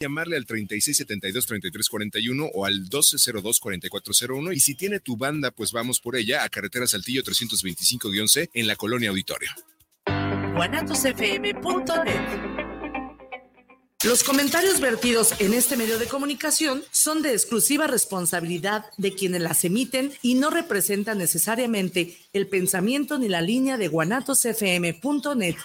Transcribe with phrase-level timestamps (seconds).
[0.00, 6.42] llamarle al 3672-3341 o al 1202-4401 y si tiene tu banda, pues vamos por ella
[6.42, 9.50] a Carretera Saltillo 325-C en la Colonia Auditorio.
[14.02, 19.62] Los comentarios vertidos en este medio de comunicación son de exclusiva responsabilidad de quienes las
[19.66, 25.56] emiten y no representan necesariamente el pensamiento ni la línea de guanatosfm.net.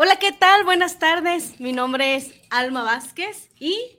[0.00, 0.62] Hola, ¿qué tal?
[0.62, 1.58] Buenas tardes.
[1.58, 3.98] Mi nombre es Alma Vázquez y...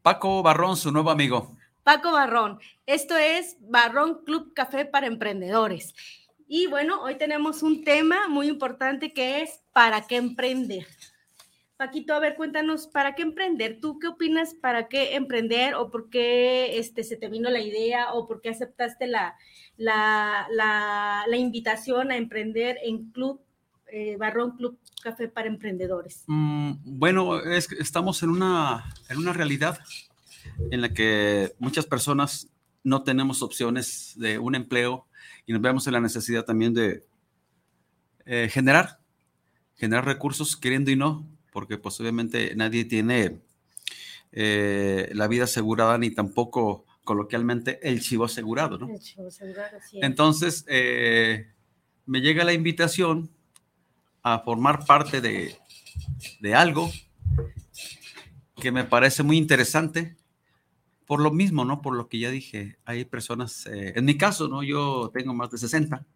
[0.00, 1.54] Paco Barrón, su nuevo amigo.
[1.82, 2.60] Paco Barrón.
[2.86, 5.92] Esto es Barrón Club Café para Emprendedores.
[6.48, 10.86] Y bueno, hoy tenemos un tema muy importante que es ¿para qué emprender?
[11.76, 13.80] Paquito, a ver, cuéntanos, ¿para qué emprender?
[13.82, 18.14] ¿Tú qué opinas para qué emprender o por qué este, se te vino la idea
[18.14, 19.36] o por qué aceptaste la,
[19.76, 23.42] la, la invitación a emprender en Club
[23.94, 26.24] eh, Barrón Club Café para Emprendedores?
[26.26, 29.78] Mm, bueno, es, estamos en una, en una realidad
[30.70, 32.48] en la que muchas personas
[32.84, 35.06] no tenemos opciones de un empleo
[35.46, 37.04] y nos vemos en la necesidad también de
[38.24, 39.00] eh, generar,
[39.76, 43.40] generar recursos queriendo y no, porque pues obviamente nadie tiene
[44.30, 48.88] eh, la vida asegurada ni tampoco coloquialmente el chivo asegurado, ¿no?
[48.88, 49.98] El chivo asegurado, sí.
[50.00, 50.64] Entonces,
[52.06, 53.30] me llega la invitación
[54.22, 55.56] a formar parte de,
[56.54, 56.90] algo
[58.56, 60.16] que me parece muy interesante.
[61.06, 61.82] Por lo mismo, ¿no?
[61.82, 64.62] Por lo que ya dije, hay personas, eh, en mi caso, ¿no?
[64.62, 66.06] Yo tengo más de 60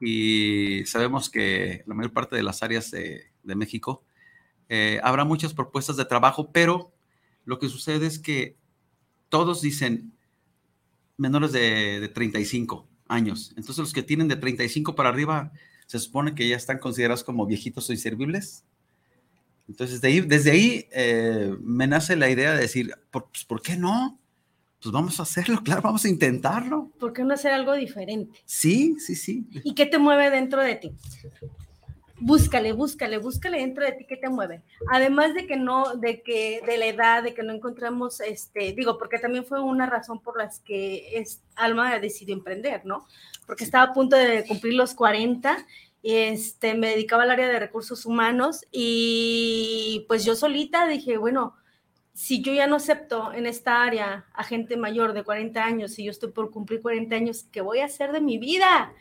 [0.00, 4.04] y sabemos que la mayor parte de las áreas de, México
[4.68, 6.92] eh, habrá muchas propuestas de trabajo, pero
[7.44, 8.56] lo que sucede es que
[9.28, 10.12] todos dicen
[11.16, 13.54] menores de, de 35 años.
[13.56, 15.52] Entonces los que tienen de 35 para arriba
[15.86, 18.64] se supone que ya están considerados como viejitos o inservibles.
[19.68, 24.18] Entonces, desde ahí eh, me nace la idea de decir, ¿por, pues, ¿por qué no?
[24.80, 26.90] Pues vamos a hacerlo, claro, vamos a intentarlo.
[26.98, 28.38] ¿Por qué no hacer algo diferente?
[28.44, 29.46] Sí, sí, sí.
[29.64, 30.92] ¿Y qué te mueve dentro de ti?
[32.18, 34.62] Búscale, búscale, búscale dentro de ti qué te mueve.
[34.90, 38.98] Además de que no, de que de la edad, de que no encontramos, este, digo,
[38.98, 43.06] porque también fue una razón por las que es, Alma decidió emprender, ¿no?
[43.46, 45.64] porque estaba a punto de cumplir los 40
[46.02, 51.56] este, me dedicaba al área de recursos humanos y pues yo solita dije, bueno,
[52.16, 56.04] si yo ya no acepto en esta área a gente mayor de 40 años y
[56.04, 58.94] yo estoy por cumplir 40 años, ¿qué voy a hacer de mi vida?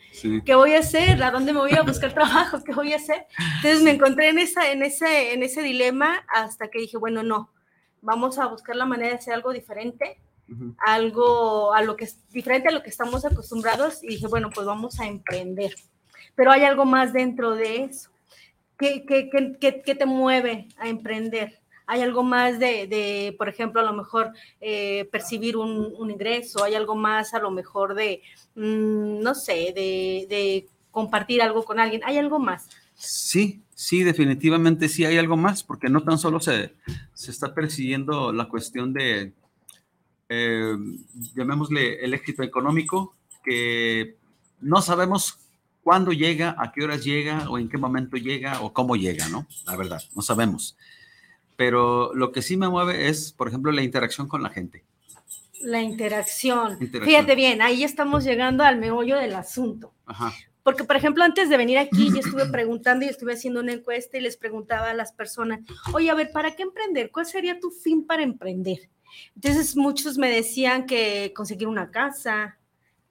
[0.43, 1.23] ¿Qué voy a hacer?
[1.23, 2.61] ¿A dónde me voy a buscar trabajo?
[2.61, 3.25] ¿Qué voy a hacer?
[3.55, 7.53] Entonces me encontré en, esa, en, ese, en ese dilema hasta que dije, bueno, no,
[8.01, 10.19] vamos a buscar la manera de hacer algo diferente
[10.85, 14.67] algo a lo que es diferente a lo que estamos acostumbrados y dije, bueno, pues
[14.67, 15.73] vamos a emprender.
[16.35, 18.11] Pero hay algo más dentro de eso.
[18.77, 21.61] ¿Qué, qué, qué, qué te mueve a emprender?
[21.87, 24.31] Hay algo más de, por ejemplo, a lo mejor
[24.61, 28.21] eh, percibir un, ingreso, hay algo más a lo mejor de,
[28.55, 32.69] mm, no sé, de, compartir algo con alguien, hay algo más.
[32.93, 36.73] Sí, sí, definitivamente sí hay algo más, porque no tan solo se,
[37.13, 39.33] se está persiguiendo la cuestión de,
[40.29, 40.75] eh,
[41.35, 44.15] llamémosle el éxito económico, que
[44.61, 45.39] no sabemos
[45.83, 49.47] cuándo llega, a qué horas llega, o en qué momento llega, o cómo llega, ¿no?
[49.65, 50.75] La verdad, no sabemos.
[51.55, 54.83] Pero lo que sí me mueve es, por ejemplo, la interacción con la gente.
[55.61, 56.77] La interacción.
[56.77, 59.93] Fíjate bien, ahí estamos llegando al meollo del asunto.
[60.63, 64.17] Porque, por ejemplo, antes de venir aquí, yo estuve preguntando y estuve haciendo una encuesta
[64.17, 65.59] y les preguntaba a las personas,
[65.93, 67.11] oye, a ver, ¿para qué emprender?
[67.11, 68.89] ¿Cuál sería tu fin para emprender?
[69.35, 72.57] Entonces muchos me decían que conseguir una casa,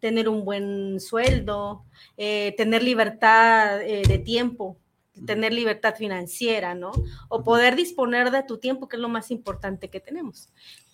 [0.00, 1.84] tener un buen sueldo,
[2.16, 4.76] eh, tener libertad eh, de tiempo,
[5.26, 6.92] tener libertad financiera, ¿no?
[7.28, 10.48] O poder disponer de tu tiempo, que es lo más importante que tenemos.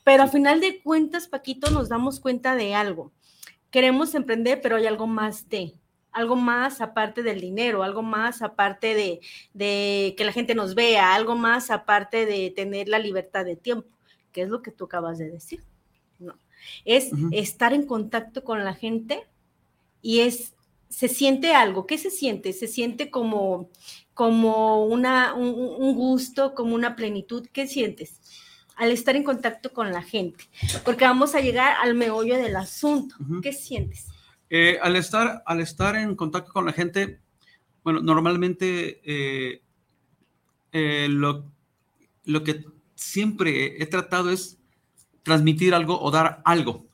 [0.05, 3.13] Pero al final de cuentas, Paquito, nos damos cuenta de algo.
[3.71, 5.75] Queremos emprender, pero hay algo más de,
[6.11, 9.21] algo más aparte del dinero, algo más aparte de,
[9.55, 13.89] de que la gente nos vea, algo más aparte de tener la libertad de tiempo
[14.33, 15.63] que es lo que tú acabas de decir.
[16.19, 16.35] No.
[16.85, 19.27] Es estar en contacto con la gente
[20.03, 20.55] y es,
[20.89, 21.87] se siente algo.
[21.87, 22.53] ¿Qué se siente?
[22.53, 23.71] Se siente como,
[24.21, 27.49] como una, un, gusto, como una plenitud.
[27.55, 28.21] ¿Qué sientes?
[28.77, 30.45] Al estar en contacto con la gente.
[30.85, 33.15] Porque vamos a llegar al meollo del asunto.
[33.43, 34.09] ¿Qué sientes?
[34.51, 37.19] Eh, al, estar, al estar en contacto con la gente,
[37.83, 39.63] bueno, normalmente eh,
[40.73, 41.51] eh, lo,
[42.27, 44.59] lo que siempre he tratado es
[45.23, 46.85] transmitir algo o dar algo.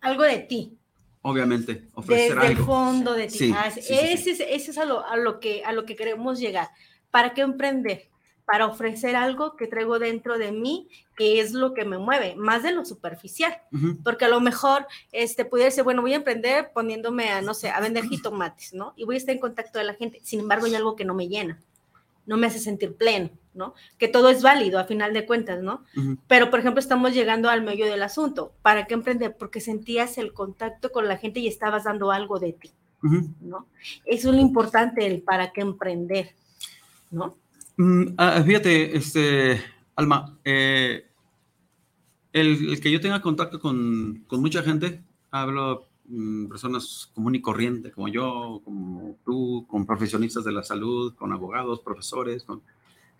[0.00, 0.78] Algo de ti.
[1.22, 2.60] Obviamente, ofrecer Desde algo.
[2.60, 3.38] el fondo de ti.
[3.38, 5.84] Sí, Ah, sí, sí, ese, es- ese es a lo, a, lo que, a lo
[5.84, 6.70] que queremos llegar.
[7.10, 8.08] ¿Para qué emprender?
[8.46, 12.62] Para ofrecer algo que traigo dentro de mí, que es lo que me mueve, más
[12.62, 13.56] de lo superficial.
[14.02, 17.68] Porque a lo mejor este, pudiera ser, bueno, voy a emprender poniéndome a, no sé,
[17.70, 18.92] a vender jitomates, ¿no?
[18.96, 20.20] Y voy a estar en contacto de la gente.
[20.22, 21.60] Sin embargo, hay algo que no me llena,
[22.26, 23.74] no me hace sentir pleno, ¿no?
[23.98, 25.84] Que todo es válido a final de cuentas, ¿no?
[26.28, 28.52] Pero, por ejemplo, estamos llegando al medio del asunto.
[28.62, 29.36] ¿Para qué emprender?
[29.36, 32.72] Porque sentías el contacto con la gente y estabas dando algo de ti.
[33.40, 33.66] ¿no?
[34.04, 36.34] Eso es lo importante, el para qué emprender,
[37.10, 37.36] ¿no?
[37.76, 39.62] Mm, ah, fíjate, este,
[39.96, 41.06] Alma, eh,
[42.32, 47.40] el, el que yo tenga contacto con, con mucha gente, hablo mm, personas común y
[47.40, 52.62] corriente, como yo, como tú, con profesionistas de la salud, con abogados, profesores, con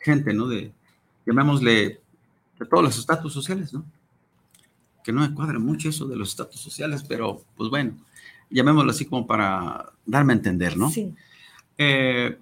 [0.01, 0.49] gente, ¿no?
[0.49, 0.73] De,
[1.27, 2.01] llamémosle,
[2.59, 3.85] de todos los estatus sociales, ¿no?
[5.05, 7.97] Que no me cuadra mucho eso de los estatus sociales, pero pues bueno,
[8.51, 10.91] llamémoslo así como para darme a entender, ¿no?
[10.91, 11.15] Sí.
[11.79, 12.37] Eh,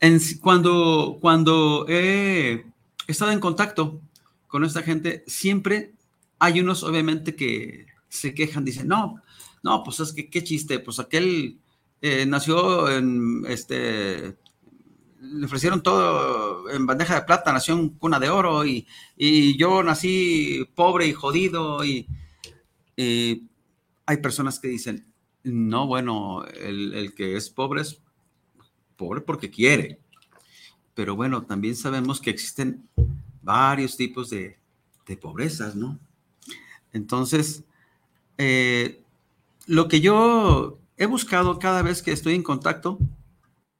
[0.00, 2.66] en cuando, cuando he
[3.06, 4.00] estado en contacto
[4.48, 5.92] con esta gente, siempre
[6.38, 9.22] hay unos, obviamente, que se quejan, dicen, no,
[9.62, 11.58] no, pues es que qué chiste, pues aquel
[12.02, 14.36] eh, nació en, este,
[15.22, 18.86] le ofrecieron todo en bandeja de plata, nació en cuna de oro y,
[19.16, 22.08] y yo nací pobre y jodido y,
[22.96, 23.48] y
[24.04, 25.06] hay personas que dicen,
[25.44, 28.00] no, bueno, el, el que es pobre es
[28.96, 30.00] pobre porque quiere.
[30.94, 32.88] Pero bueno, también sabemos que existen
[33.42, 34.58] varios tipos de,
[35.06, 35.98] de pobrezas, ¿no?
[36.92, 37.64] Entonces,
[38.38, 39.02] eh,
[39.66, 43.21] lo que yo he buscado cada vez que estoy en contacto con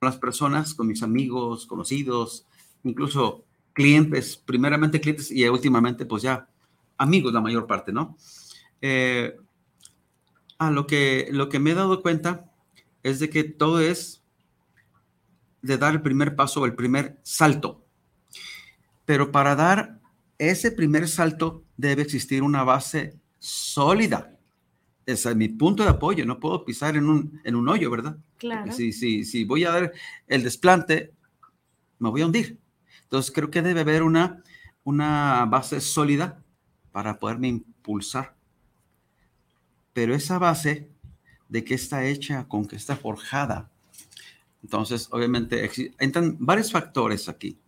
[0.04, 2.46] las personas, con mis amigos, conocidos,
[2.84, 6.48] incluso clientes, primeramente clientes y últimamente pues ya
[6.98, 8.16] amigos la mayor parte, ¿no?
[8.80, 9.36] Eh,
[10.58, 12.52] a lo que, lo que me he dado cuenta
[13.02, 14.22] es de que todo es
[15.62, 17.84] de dar el primer paso el primer salto.
[19.04, 20.00] Pero para dar
[20.38, 24.38] ese primer salto debe existir una base sólida.
[25.04, 26.24] Es mi punto de apoyo.
[26.24, 28.16] No puedo pisar en un, en un hoyo, ¿verdad?
[28.38, 28.72] Claro.
[28.72, 29.92] Si, si, si voy a dar
[30.28, 31.12] el desplante,
[31.98, 32.58] me voy a hundir.
[33.04, 34.42] Entonces creo que debe haber una,
[34.84, 36.42] una base sólida
[36.92, 38.34] para poderme impulsar.
[39.92, 40.90] Pero esa base,
[41.48, 42.46] ¿de qué está hecha?
[42.48, 43.70] ¿Con qué está forjada?
[44.62, 45.68] Entonces, obviamente,
[45.98, 47.58] entran varios factores aquí.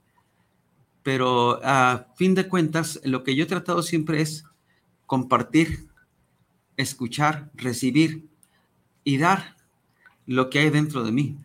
[1.03, 4.45] Pero a fin de cuentas, lo que yo he tratado siempre es
[5.07, 5.89] compartir,
[6.77, 8.29] escuchar, recibir
[9.05, 9.57] y dar
[10.27, 11.37] lo que hay dentro de mí.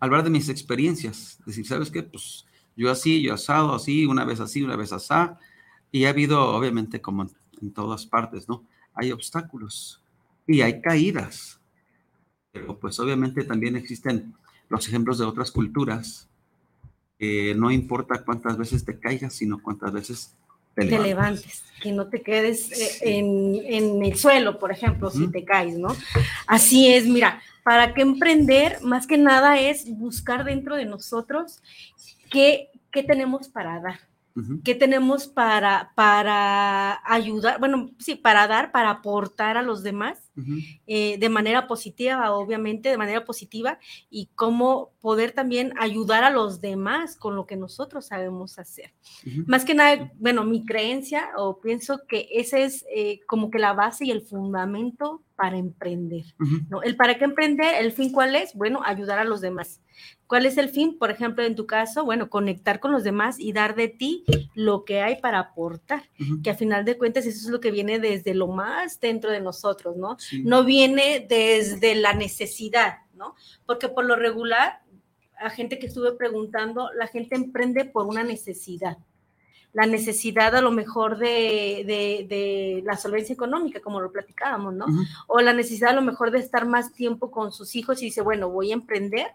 [0.00, 1.38] Hablar de mis experiencias.
[1.46, 2.02] Decir, ¿sabes qué?
[2.02, 2.46] Pues
[2.76, 5.38] yo así, yo asado, así, una vez así, una vez asá.
[5.90, 7.22] Y ha habido, obviamente, como
[7.60, 8.64] en, todas partes, ¿no?
[8.94, 10.02] Hay obstáculos
[10.46, 11.60] y hay caídas.
[12.52, 14.34] Pero pues obviamente también existen
[14.68, 16.28] los ejemplos de otras culturas.
[17.18, 20.34] que no importa cuántas veces te caigas, sino cuántas veces
[20.74, 22.98] te levantes, que no te quedes eh, Sí.
[23.02, 25.88] en, en el suelo, por ejemplo, si te caes, ¿no?
[26.46, 31.60] Así es, mira, para qué emprender, más que nada es buscar dentro de nosotros
[32.30, 34.00] qué, qué tenemos para dar,
[34.64, 40.28] Qué tenemos para, para ayudar, bueno, sí, para dar, para aportar a los demás
[40.88, 43.78] eh, de manera positiva, obviamente, de manera positiva,
[44.10, 48.92] y cómo poder también ayudar a los demás con lo que nosotros sabemos hacer.
[49.46, 53.72] Más que nada, bueno, mi creencia o pienso que ese es eh, como que la
[53.72, 56.24] base y el fundamento para emprender.
[56.68, 56.82] ¿no?
[56.82, 59.80] El para qué emprender, el fin cuál es, bueno, ayudar a los demás.
[60.34, 60.98] ¿Cuál es el fin?
[60.98, 64.24] Por ejemplo, en tu caso, bueno, conectar con los demás y dar de ti
[64.56, 66.02] lo que hay para aportar,
[66.42, 69.40] que a final de cuentas eso es lo que viene desde lo más dentro de
[69.40, 70.18] nosotros, ¿no?
[70.18, 70.42] Sí.
[70.42, 73.36] No viene desde la necesidad, ¿no?
[73.64, 74.80] Porque por lo regular,
[75.38, 78.98] a gente que estuve preguntando, la gente emprende por una necesidad.
[79.72, 84.86] La necesidad a lo mejor de, de- de la solvencia económica, como lo platicábamos, ¿no?
[85.28, 88.20] O la necesidad a lo mejor de estar más tiempo con sus hijos y dice,
[88.20, 89.28] bueno, voy a emprender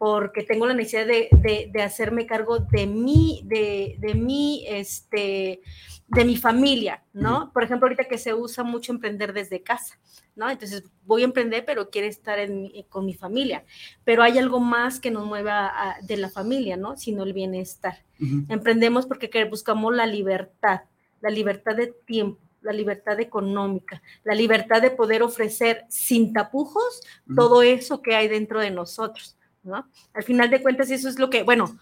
[0.00, 5.60] porque tengo la necesidad de, de- de hacerme cargo de mí, de, de mí, este,
[6.06, 7.52] de mi familia, ¿no?
[7.52, 9.98] Por ejemplo, ahorita que se usa mucho emprender desde casa,
[10.34, 10.48] ¿no?
[10.48, 13.66] Entonces, voy a emprender, pero quiero estar en mi- con mi familia.
[14.02, 16.96] Pero hay algo más que nos mueva a- de la familia, ¿no?
[16.96, 18.02] Sino el bienestar.
[18.48, 20.80] Emprendemos porque que- buscamos la libertad,
[21.20, 27.02] la libertad de tiempo, la libertad económica, la libertad de poder ofrecer sin tapujos
[27.36, 29.88] todo eso que hay dentro de nosotros, ¿no?
[30.12, 31.78] Al final de cuentas, eso es lo que, bueno,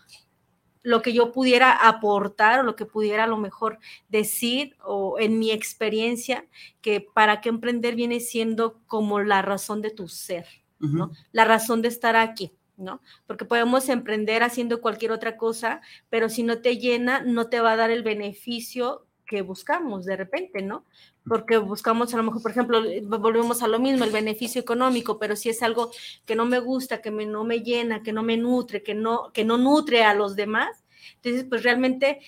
[0.82, 5.38] lo que yo pudiera aportar o lo que pudiera a lo mejor decir o en
[5.38, 6.46] mi experiencia,
[6.80, 10.46] que para qué emprender viene siendo como la razón de tu ser,
[10.78, 11.10] ¿no?
[11.32, 12.52] La razón de estar aquí.
[12.78, 13.02] ¿no?
[13.26, 15.80] Porque podemos emprender haciendo cualquier otra cosa,
[16.10, 20.16] pero si no te llena, no te va a dar el beneficio que buscamos de
[20.16, 20.84] repente, ¿no?
[21.28, 25.18] Porque buscamos a lo mejor, por ejemplo, eh, volvemos a lo mismo, el beneficio económico,
[25.18, 25.92] pero si es algo
[26.26, 29.30] que no me gusta, que me, no me llena, que no me nutre, que no,
[29.32, 30.84] que no nutre a los demás,
[31.16, 32.20] entonces pues realmente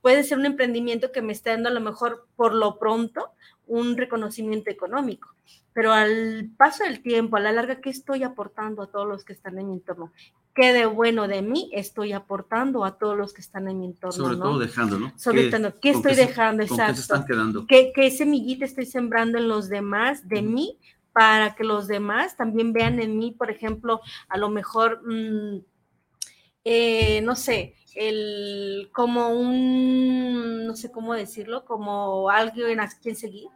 [0.00, 3.32] puede ser un emprendimiento que me esté dando a lo mejor por lo pronto
[3.66, 5.34] un reconocimiento económico.
[5.72, 9.32] Pero al paso del tiempo, a la larga, ¿qué estoy aportando a todos los que
[9.32, 10.12] están en mi entorno?
[10.54, 14.12] ¿Qué de bueno de mí estoy aportando a todos los que están en mi entorno?
[14.12, 15.12] Sobre todo dejando, ¿no?
[15.18, 16.62] Sobre todo, ¿qué estoy dejando?
[16.62, 16.92] Exacto.
[16.92, 17.66] ¿Qué se están quedando?
[17.66, 20.78] ¿Qué, ¿Qué, semillita estoy sembrando en los demás de mí
[21.12, 25.58] para que los demás también vean en mí, por ejemplo, a lo mejor, mmm,
[26.64, 33.48] eh, no sé, el, como un, no sé cómo decirlo, como alguien a quien seguir,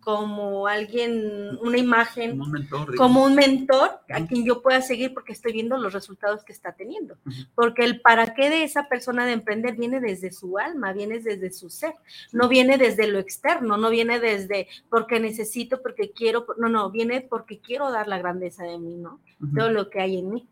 [0.00, 5.14] como alguien, una imagen, como un mentor, como un mentor a quien yo pueda seguir
[5.14, 7.16] porque estoy viendo los resultados que está teniendo.
[7.54, 11.50] Porque el para qué de esa persona de emprender viene desde su alma, viene desde
[11.52, 11.94] su ser,
[12.32, 17.22] no viene desde lo externo, no viene desde porque necesito, porque quiero, no, no, viene
[17.22, 19.20] porque quiero dar la grandeza de mí, ¿no?
[19.56, 20.48] Todo lo que hay en mí.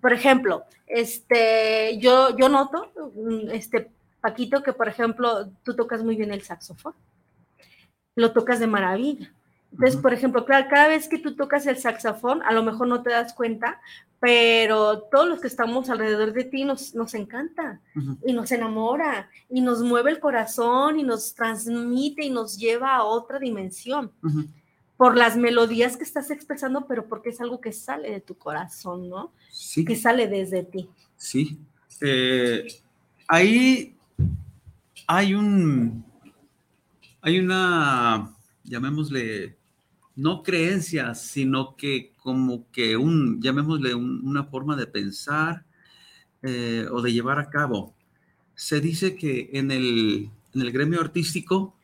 [0.00, 2.92] Por ejemplo, este, yo, yo noto,
[3.52, 6.94] este, Paquito, que por ejemplo, tú tocas muy bien el saxofón.
[8.14, 9.32] Lo tocas de maravilla.
[9.72, 13.10] Entonces, por ejemplo, cada, vez que tú tocas el saxofón, a lo mejor no te
[13.10, 13.80] das cuenta,
[14.20, 17.80] pero todos los que estamos alrededor de ti nos, nos encanta
[18.24, 23.04] y nos enamora y nos mueve el corazón y nos transmite y nos lleva a
[23.04, 24.12] otra dimensión
[24.96, 29.08] por las melodías que estás expresando, pero porque es algo que sale de tu corazón,
[29.08, 29.32] ¿no?
[29.50, 29.84] Sí.
[29.84, 30.88] Que sale desde ti.
[31.16, 31.58] Sí.
[32.00, 32.66] Eh,
[33.28, 33.96] ahí
[35.06, 36.04] hay un,
[37.20, 38.34] hay una,
[38.64, 39.56] llamémosle,
[40.16, 45.64] no creencia, sino que como que un, llamémosle una forma de pensar
[46.42, 47.94] eh, o de llevar a cabo.
[48.54, 51.76] Se dice que en el, en el gremio artístico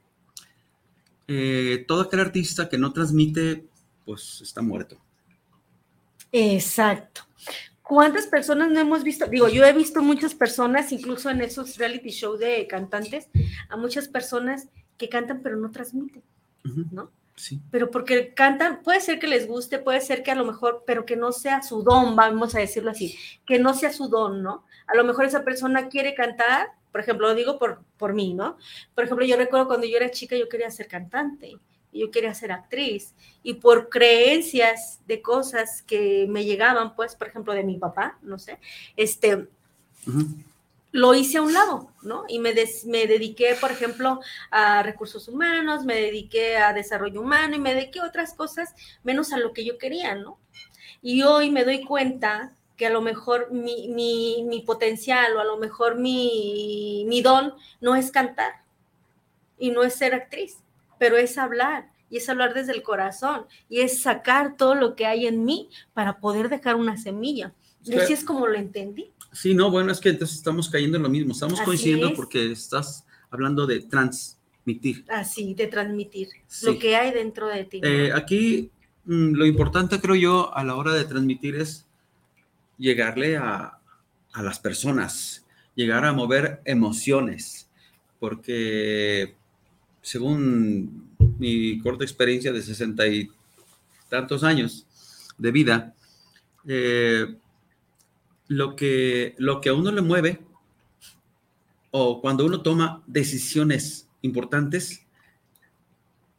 [1.28, 3.66] eh, todo aquel artista que no transmite,
[4.04, 4.98] pues está muerto.
[6.32, 7.22] Exacto.
[7.82, 9.26] ¿Cuántas personas no hemos visto?
[9.26, 13.28] Digo, yo he visto muchas personas, incluso en esos reality shows de cantantes,
[13.68, 14.68] a muchas personas
[14.98, 16.22] que cantan pero no transmiten,
[16.90, 17.10] ¿no?
[17.34, 17.60] Sí.
[17.70, 21.06] Pero porque cantan, puede ser que les guste, puede ser que a lo mejor, pero
[21.06, 23.16] que no sea su don, vamos a decirlo así,
[23.46, 24.64] que no sea su don, ¿no?
[24.86, 28.56] A lo mejor esa persona quiere cantar, por ejemplo, lo digo por, por mí, ¿no?
[28.94, 31.58] Por ejemplo, yo recuerdo cuando yo era chica, yo quería ser cantante,
[31.92, 37.52] yo quería ser actriz, y por creencias de cosas que me llegaban, pues, por ejemplo,
[37.52, 38.58] de mi papá, no sé,
[38.96, 39.48] este,
[40.92, 42.24] lo hice a un lado, ¿no?
[42.28, 42.54] Y me,
[42.86, 48.00] me dediqué, por ejemplo, a recursos humanos, me dediqué a desarrollo humano y me dediqué
[48.00, 50.38] a otras cosas menos a lo que yo quería, ¿no?
[51.02, 55.58] Y hoy me doy cuenta que a lo mejor mi, mi, potencial o a lo
[55.58, 58.62] mejor mi, mi don no es cantar
[59.58, 60.58] y no es ser actriz,
[60.96, 65.06] pero es hablar y es hablar desde el corazón y es sacar todo lo que
[65.06, 67.52] hay en mí para poder dejar una semilla.
[67.84, 69.10] Y así es como lo entendí.
[69.32, 73.04] Sí, no, bueno, es que entonces estamos cayendo en lo mismo, estamos coincidiendo porque estás
[73.28, 75.04] hablando de transmitir.
[75.08, 76.28] Así, de transmitir
[76.62, 77.80] lo que hay dentro de ti.
[77.82, 78.70] Eh, aquí
[79.04, 81.87] mm, lo importante, creo yo, a la hora de transmitir es
[82.78, 83.74] llegarle a,
[84.34, 85.44] las personas,
[85.74, 87.68] llegar a mover emociones,
[88.20, 89.34] porque
[90.00, 93.28] según mi corta experiencia de sesenta y
[94.08, 94.86] tantos años
[95.38, 95.94] de vida,
[96.68, 97.36] eh,
[98.46, 100.40] lo, que, lo que a uno le mueve
[101.90, 105.04] o cuando uno toma decisiones importantes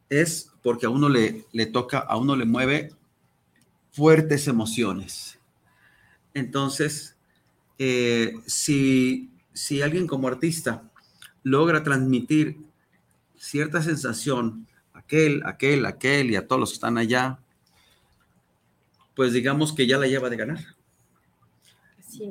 [0.08, 2.92] es porque a uno le, le toca, a uno le mueve
[3.92, 5.39] fuertes emociones.
[6.34, 7.16] Entonces,
[7.78, 10.82] eh, si, si alguien como artista
[11.42, 12.58] logra transmitir
[13.36, 17.38] cierta sensación, aquel, aquel, aquel y a todos los que están allá,
[19.14, 20.76] pues digamos que ya la lleva de ganar.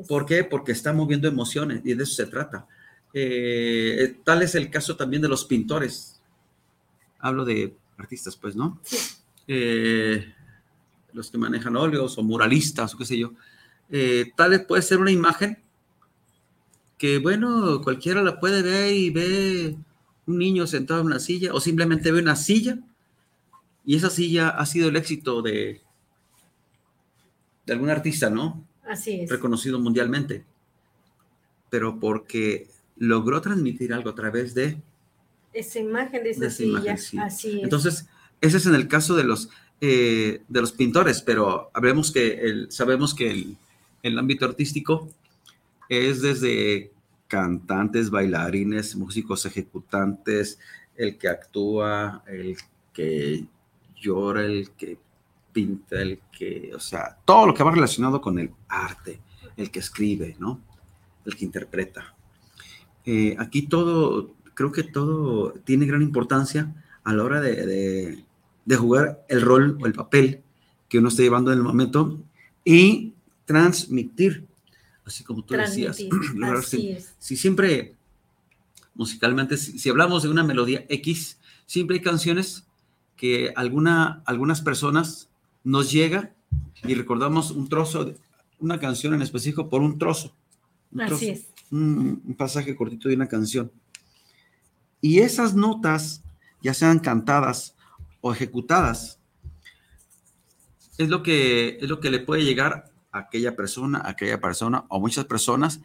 [0.08, 0.44] ¿Por qué?
[0.44, 2.68] Porque está moviendo emociones y de eso se trata.
[3.13, 6.22] Eh, tal es el caso también de los pintores.
[7.20, 8.79] Hablo de artistas, pues, ¿no?
[9.48, 10.34] Eh,
[11.13, 13.34] los que manejan óleos o muralistas o qué sé yo.
[13.91, 15.58] Eh, tal vez puede ser una imagen
[16.98, 19.77] que, bueno, cualquiera la puede ver y ve
[20.25, 22.77] un niño sentado en una silla o simplemente ve una silla
[23.86, 25.81] y esa silla ha sido el éxito de,
[27.65, 28.63] de algún artista, ¿no?
[28.88, 29.29] Así es.
[29.29, 30.43] Reconocido mundialmente,
[31.69, 32.67] pero porque
[32.98, 34.77] logró transmitir algo a través de
[35.53, 36.69] esa imagen de esa, de esa silla.
[36.69, 37.17] imagen, sí.
[37.17, 37.63] Así es.
[37.63, 38.05] Entonces,
[38.41, 39.50] ese es en el caso de los,
[39.81, 43.58] eh, de los pintores, pero hablemos que el, sabemos que el,
[44.03, 45.10] el ámbito artístico
[45.88, 46.91] es desde
[47.27, 50.60] cantantes, bailarines, músicos ejecutantes,
[50.96, 52.58] el que actúa, el
[52.94, 53.46] que
[53.96, 54.98] llora, el que
[55.51, 59.20] pinta, el que, o sea, todo lo que va relacionado con el arte,
[59.58, 60.60] el que escribe, ¿no?
[61.25, 62.15] El que interpreta.
[63.06, 68.24] Eh, aquí todo, creo que todo tiene gran importancia a la hora de, de,
[68.65, 70.41] de jugar el rol o el papel
[70.88, 72.20] que uno está llevando en el momento
[72.65, 73.13] y
[73.50, 74.46] transmitir,
[75.03, 76.00] así como tú decías.
[76.36, 77.96] Lograr si, siempre,
[78.94, 82.68] musicalmente, si, si hablamos de una melodía X, siempre hay canciones
[83.15, 85.29] que alguna, algunas personas
[85.63, 86.36] nos llega
[86.84, 88.18] y recordamos un trozo, de,
[88.60, 90.36] una canción en específico por un trozo.
[90.91, 91.48] Un trozo, Así es.
[91.72, 93.72] Un, un pasaje cortito de una canción.
[95.01, 96.22] Y esas notas,
[96.62, 97.74] ya sean cantadas
[98.22, 99.20] o ejecutadas,
[101.00, 105.00] es lo que, es lo que le puede llegar a aquella persona, aquella persona o
[105.00, 105.82] muchas personas,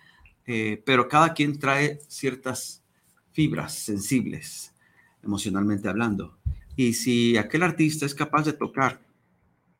[0.46, 2.82] eh, pero cada quien trae ciertas
[3.32, 4.72] fibras sensibles,
[5.22, 6.36] emocionalmente hablando.
[6.76, 9.00] Y si aquel artista es capaz de tocar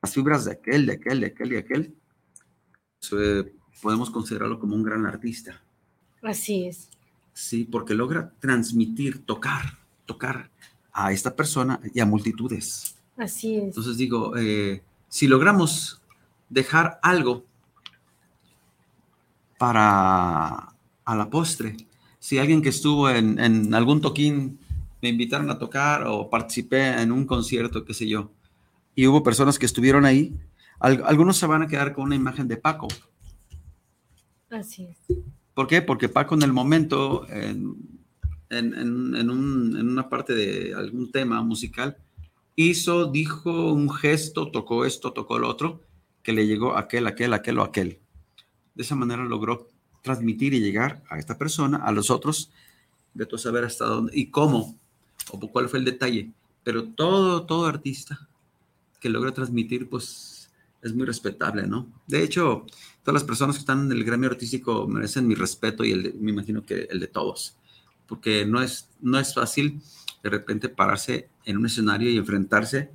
[0.02, 1.94] las fibras de aquel, de aquel, de aquel, de aquel,
[3.00, 5.62] pues, eh, podemos considerarlo como un gran artista.
[6.22, 6.88] Así es.
[7.32, 10.50] Sí, porque logra transmitir, tocar, tocar
[10.92, 12.96] a esta persona y a multitudes.
[13.16, 13.64] Así es.
[13.64, 16.00] Entonces digo, eh, si logramos
[16.54, 17.44] dejar algo
[19.58, 20.72] para
[21.04, 21.76] a la postre,
[22.18, 24.58] si alguien que estuvo en, en, algún toquín
[25.02, 28.30] me invitaron a tocar o participé en un concierto, qué sé yo,
[28.94, 30.34] y hubo personas que estuvieron ahí,
[30.80, 32.88] al, algunos se van a quedar con una imagen de Paco.
[34.48, 35.18] Así es.
[35.52, 35.82] ¿Por qué?
[35.82, 37.76] Porque Paco en el momento, en,
[38.48, 41.98] en, en, un, en una parte de algún tema musical,
[42.56, 45.82] hizo, dijo un gesto, tocó esto, tocó lo otro,
[46.24, 48.00] que le llegó aquel, aquel, aquel o aquel.
[48.74, 49.68] De esa manera logró
[50.02, 52.50] transmitir y llegar a esta persona, a los otros,
[53.12, 54.76] de todo saber hasta dónde y cómo,
[55.30, 56.32] o cuál fue el detalle.
[56.64, 58.28] Pero todo, todo artista
[59.00, 60.50] que logra transmitir, pues
[60.82, 61.86] es muy respetable, ¿no?
[62.06, 62.66] De hecho,
[63.02, 66.12] todas las personas que están en el gremio artístico merecen mi respeto y el de,
[66.14, 67.56] me imagino que el de todos,
[68.06, 69.80] porque no es, no es fácil
[70.22, 72.90] de repente pararse en un escenario y enfrentarse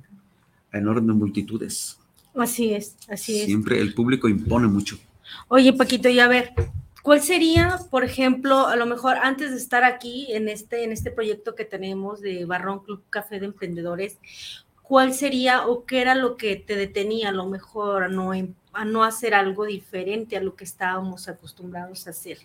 [0.72, 1.98] a enormes multitudes.
[2.34, 3.46] Así es, así es.
[3.46, 4.98] Siempre el público impone mucho.
[5.48, 6.52] Oye, Paquito, y a ver,
[7.02, 11.10] ¿cuál sería, por ejemplo, a lo mejor antes de estar aquí en este, en este
[11.10, 14.18] proyecto que tenemos de Barrón Club Café de Emprendedores,
[14.82, 18.32] cuál sería o qué era lo que te detenía a lo mejor a no,
[18.72, 22.38] a no hacer algo diferente a lo que estábamos acostumbrados a hacer?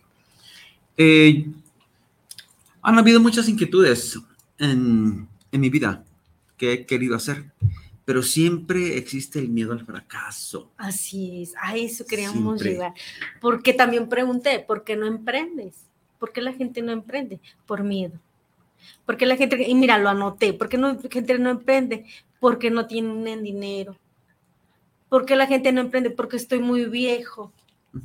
[0.98, 1.46] Eh,
[2.82, 4.20] han habido muchas inquietudes
[4.58, 6.04] en, en mi vida
[6.58, 7.52] que he querido hacer
[8.06, 10.72] pero siempre existe el miedo al fracaso.
[10.78, 12.72] Así es, a eso queríamos siempre.
[12.72, 12.94] llegar.
[13.42, 15.76] Porque también pregunté, ¿por qué no emprendes?
[16.20, 17.40] ¿Por qué la gente no emprende?
[17.66, 18.20] Por miedo.
[19.06, 22.06] ¿Por qué la gente, y mira, lo anoté, ¿por qué no, la gente no emprende?
[22.40, 23.98] Porque no tienen dinero.
[25.10, 26.12] ¿Por qué la gente no emprende?
[26.12, 27.52] Porque estoy muy viejo.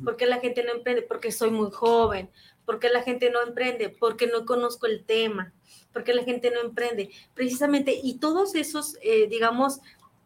[0.03, 1.01] ¿Por qué la gente no emprende?
[1.01, 2.29] Porque soy muy joven.
[2.71, 3.89] ¿Por qué la gente no emprende?
[3.89, 5.51] Porque no conozco el tema.
[5.91, 7.09] ¿Por qué la gente no emprende?
[7.33, 9.81] Precisamente, y todos esos, eh, digamos,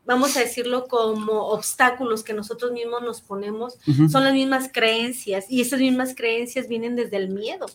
[0.06, 4.10] vamos a decirlo como obstáculos que nosotros mismos nos ponemos, uh -huh.
[4.10, 7.66] son las mismas creencias, y esas mismas creencias vienen desde el miedo.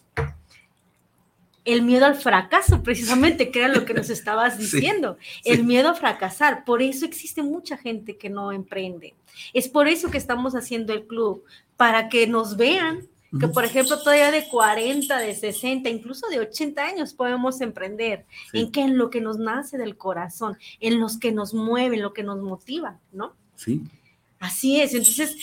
[1.64, 5.16] El miedo al fracaso, precisamente, que era lo que nos estabas diciendo.
[5.20, 5.62] Sí, el sí.
[5.64, 6.64] miedo a fracasar.
[6.64, 9.16] Por eso existe mucha gente que no emprende.
[9.52, 11.42] Es por eso que estamos haciendo el club,
[11.76, 16.84] para que nos vean que por ejemplo todavía de 40, de 60, incluso de 80
[16.84, 18.58] años podemos emprender, sí.
[18.58, 22.02] en que en lo que nos nace del corazón, en los que nos mueve, en
[22.02, 23.34] lo que nos motiva, ¿no?
[23.54, 23.82] Sí.
[24.40, 25.36] Así es, entonces,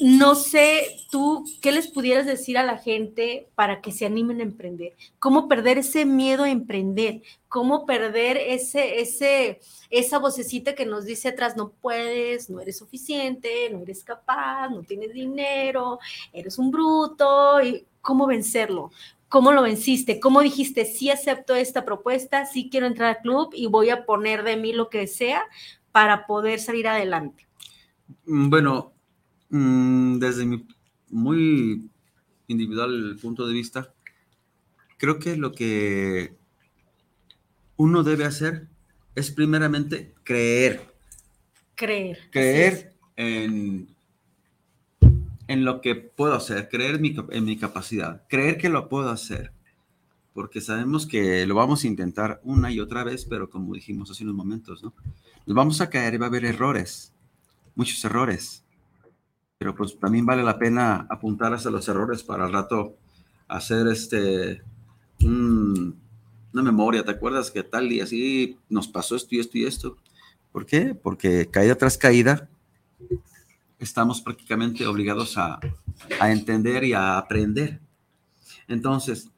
[0.00, 4.44] no sé tú qué les pudieras decir a la gente para que se animen a
[4.44, 9.60] emprender, cómo perder ese miedo a emprender, cómo perder ese, ese,
[9.90, 14.82] esa vocecita que nos dice atrás, no puedes, no eres suficiente, no eres capaz, no
[14.82, 15.98] tienes dinero,
[16.32, 18.90] eres un bruto, y cómo vencerlo.
[19.28, 20.20] ¿Cómo lo venciste?
[20.20, 24.42] ¿Cómo dijiste, sí acepto esta propuesta, sí quiero entrar al club y voy a poner
[24.42, 25.42] de mí lo que sea
[25.92, 27.46] para poder salir adelante?
[28.24, 28.97] Bueno, mm,
[29.50, 30.66] desde mi
[31.10, 31.88] muy
[32.48, 33.92] individual punto de vista,
[34.98, 36.36] creo que lo que
[37.76, 38.66] uno debe hacer
[39.14, 40.82] es primeramente creer.
[41.74, 42.18] Creer.
[42.30, 43.88] Creer en,
[45.46, 49.10] en lo que puedo hacer, creer en mi, en mi capacidad, creer que lo puedo
[49.10, 49.52] hacer.
[50.34, 54.22] Porque sabemos que lo vamos a intentar una y otra vez, pero como dijimos hace
[54.22, 54.94] unos momentos, ¿no?
[55.46, 57.12] Nos vamos a caer y va a haber errores,
[57.74, 58.62] muchos errores.
[59.58, 62.96] Pero pues también vale la pena apuntar hasta los errores para al rato
[63.48, 64.62] hacer este,
[65.20, 65.98] un,
[66.52, 69.96] una memoria, ¿te acuerdas que tal día así nos pasó esto y esto y esto?
[70.52, 70.94] ¿Por qué?
[70.94, 72.48] Porque caída tras caída
[73.78, 75.58] estamos prácticamente obligados a,
[76.20, 77.80] a entender y a aprender.
[78.66, 79.30] Entonces,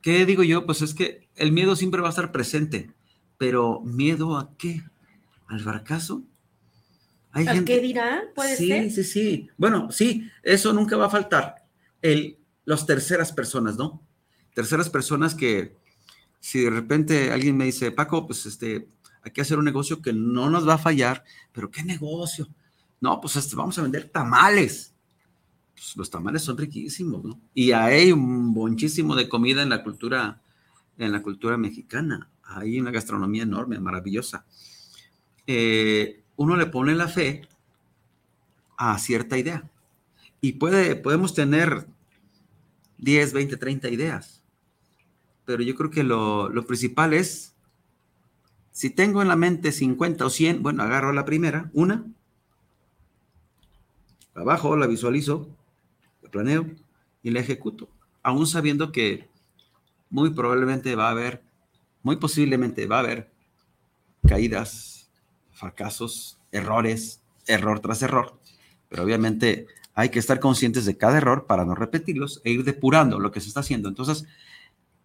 [0.00, 0.64] ¿qué digo yo?
[0.66, 2.92] Pues es que el miedo siempre va a estar presente,
[3.36, 4.82] pero ¿miedo a qué?
[5.46, 6.22] ¿Al fracaso?
[7.32, 8.22] Hay ¿Al qué dirá?
[8.34, 8.90] ¿Puede sí, ser?
[8.90, 9.50] Sí, sí.
[9.56, 11.66] Bueno, sí, eso nunca va a faltar.
[12.00, 14.02] El, las terceras personas, ¿no?
[14.54, 15.76] Terceras personas que
[16.40, 18.88] si de repente alguien me dice, Paco, pues este,
[19.22, 22.48] hay que hacer un negocio que no nos va a fallar, pero ¿qué negocio?
[23.00, 24.94] No, pues este, vamos a vender tamales.
[25.74, 27.40] Pues los tamales son riquísimos, ¿no?
[27.54, 30.42] Y hay un muchísimo de comida en la cultura,
[30.96, 32.30] en la cultura mexicana.
[32.42, 34.44] Hay una gastronomía enorme, maravillosa.
[35.46, 37.46] Eh, uno le pone la fe
[38.78, 39.70] a cierta idea.
[40.40, 41.86] Y puede, podemos tener
[42.96, 44.38] 10, 20, 30 ideas
[45.48, 47.54] pero yo creo que lo, principal es,
[48.70, 52.04] si tengo en la mente 50 o 100, bueno, agarro la primera, una,
[54.34, 55.48] abajo la visualizo,
[56.20, 56.66] la planeo
[57.22, 57.88] y la ejecuto,
[58.22, 59.26] aún sabiendo que
[60.10, 61.42] muy probablemente va a haber,
[62.02, 63.30] muy posiblemente va a haber
[64.28, 64.97] caídas,
[65.58, 68.38] fracasos, errores, error tras error,
[68.88, 73.18] pero obviamente hay que estar conscientes de cada error para no repetirlos e ir depurando
[73.18, 73.88] lo que se está haciendo.
[73.88, 74.26] Entonces,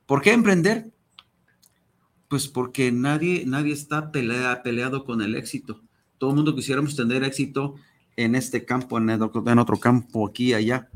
[0.05, 0.91] ¿Por qué emprender?
[2.27, 5.81] Pues porque nadie, nadie está peleado con el éxito.
[6.17, 7.75] Todo el mundo quisiéramos tener éxito
[8.15, 10.89] en este campo, en, otro campo, aquí y allá.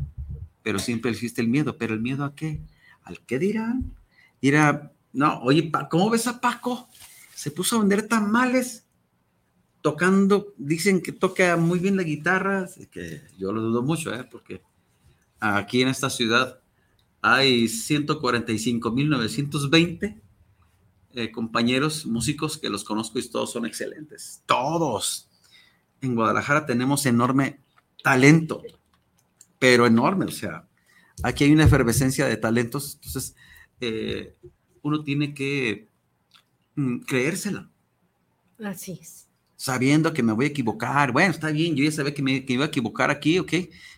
[0.61, 1.77] Pero siempre existe el miedo.
[1.77, 2.59] ¿Pero el miedo a qué?
[3.03, 3.95] ¿Al qué dirán?
[4.41, 6.89] Dirá, no, oye, ¿cómo ves a Paco?
[7.33, 8.86] Se puso a vender tamales
[9.87, 14.27] tocando, dicen que toca muy bien la guitarra, que yo lo dudo mucho, ¿eh?
[14.29, 14.61] porque
[15.39, 16.59] aquí en esta ciudad
[17.21, 20.21] hay 145.920
[21.13, 24.43] eh, compañeros músicos que los conozco y todos son excelentes.
[24.45, 25.29] Todos.
[26.01, 27.61] En Guadalajara tenemos enorme
[28.03, 28.61] talento,
[29.57, 30.25] pero enorme.
[30.25, 30.67] O sea,
[31.23, 32.95] aquí hay una efervescencia de talentos.
[32.95, 33.37] Entonces,
[33.79, 34.35] eh,
[34.81, 35.87] uno tiene que
[36.75, 37.69] mm, creérsela.
[38.59, 39.26] Así es.
[39.57, 41.11] Sabiendo que me voy a equivocar.
[41.11, 43.53] Bueno, está bien, yo ya sabía que me iba a equivocar aquí, ok.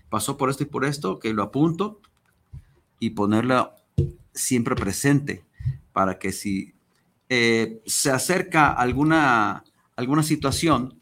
[0.09, 2.01] Pasó por esto y por esto, que lo apunto
[2.99, 3.75] y ponerla
[4.33, 5.45] siempre presente
[5.93, 6.73] para que si
[7.27, 9.63] eh, se acerca alguna,
[9.95, 10.99] alguna situación,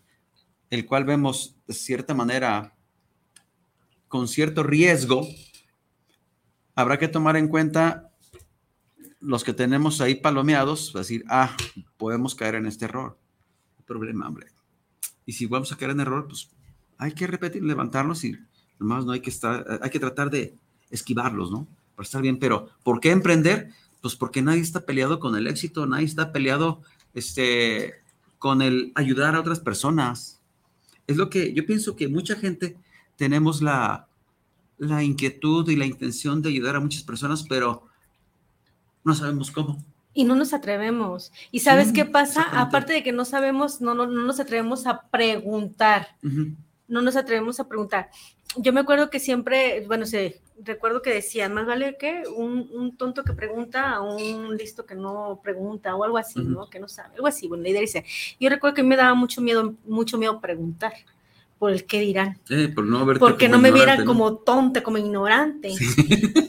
[0.70, 2.76] el cual vemos de cierta manera
[4.08, 5.28] con cierto riesgo,
[6.76, 8.12] habrá que tomar en cuenta
[9.20, 11.56] los que tenemos ahí palomeados, decir, ah,
[11.98, 13.17] podemos caer en este error.
[13.88, 14.47] Problema, hombre.
[15.26, 16.50] Y si vamos a caer en error, pues
[16.97, 18.38] hay que repetir, levantarnos y
[18.80, 20.56] nomás no hay que estar, hay que tratar de
[20.91, 21.67] esquivarlos, ¿no?
[21.97, 23.71] para estar bien, pero ¿por qué emprender?
[24.02, 26.84] Pues porque nadie está peleado con el éxito, nadie está peleado
[27.15, 27.95] este,
[28.38, 30.39] con el ayudar a otras personas.
[31.08, 32.78] Es lo que yo pienso que mucha gente
[33.15, 34.08] tenemos la,
[34.78, 37.88] la inquietud y la intención de ayudar a muchas personas, pero
[39.04, 39.84] no sabemos cómo.
[40.17, 41.32] Y no nos atrevemos.
[41.51, 42.41] ¿Y sabes qué pasa?
[42.41, 46.15] Aparte de que no sabemos, no, no, no, nos atrevemos a preguntar.
[46.88, 48.10] No nos atrevemos a preguntar
[48.56, 53.23] yo me acuerdo que siempre, bueno, se, recuerdo que decían, más vale que un, tonto
[53.23, 56.69] que pregunta a un listo que no pregunta o algo así, ¿no?
[56.69, 57.47] Que no sabe, algo así.
[57.47, 58.06] Bueno, la idea dice,
[58.39, 60.93] yo recuerdo que me daba mucho miedo, mucho miedo preguntar
[61.60, 62.39] por el qué dirán.
[62.50, 65.74] Eh, por no Porque no me vieran como tonta, como ignorante.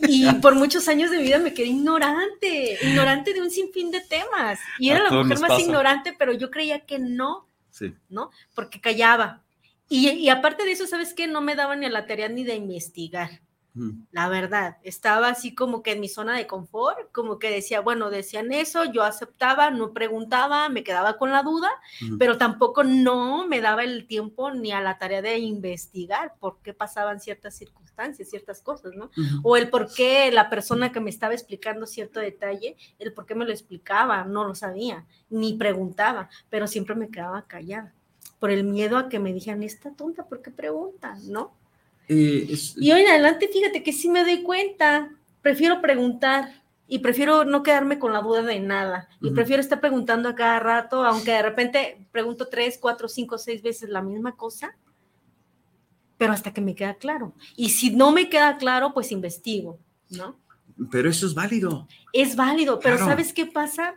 [0.08, 4.58] Y por muchos años de vida me quedé ignorante, ignorante de un sinfín de temas.
[4.78, 7.94] Y era la mujer más ignorante, pero yo creía que no, sí.
[8.08, 8.30] ¿no?
[8.54, 9.42] Porque callaba,
[9.90, 11.26] y, aparte de eso, ¿sabes qué?
[11.26, 13.40] No me daba ni a la tarea ni de investigar.
[14.10, 18.10] La verdad, estaba así como que en mi zona de confort, como que decía, bueno,
[18.10, 21.70] decían eso, yo aceptaba, no preguntaba, me quedaba con la duda,
[22.18, 26.74] pero tampoco no me daba el tiempo ni a la tarea de investigar por qué
[26.74, 29.10] pasaban ciertas circunstancias, ciertas cosas, ¿no?
[29.42, 33.34] O el por qué la persona que me estaba explicando cierto detalle, el por qué
[33.34, 37.94] me lo explicaba, no lo sabía, ni preguntaba, pero siempre me quedaba callada
[38.38, 41.18] por el miedo a que me dijeran, esta tonta, ¿por qué preguntan?
[41.30, 41.57] ¿No?
[42.08, 45.10] Eh, y hoy en adelante, fíjate que sí me doy cuenta,
[45.42, 46.62] prefiero preguntar.
[46.90, 49.08] y prefiero no quedarme con la duda de nada.
[49.20, 53.60] Y prefiero estar preguntando a cada rato, aunque de repente pregunto tres, cuatro, cinco, seis
[53.62, 54.74] veces la misma cosa,
[56.16, 57.34] pero hasta que me queda claro.
[57.56, 60.38] Y si no me queda claro, pues investigo, ¿no?
[60.90, 61.86] Pero eso es válido.
[62.14, 63.96] Es válido, pero ¿sabes qué pasa?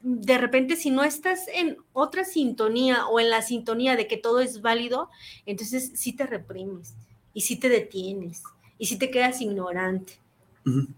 [0.00, 4.38] De repente, si no estás en otra sintonía o en la sintonía de que todo
[4.38, 5.10] es válido,
[5.44, 6.94] entonces sí te reprimes
[7.34, 8.42] y sí te detienes
[8.78, 10.14] y sí te quedas ignorante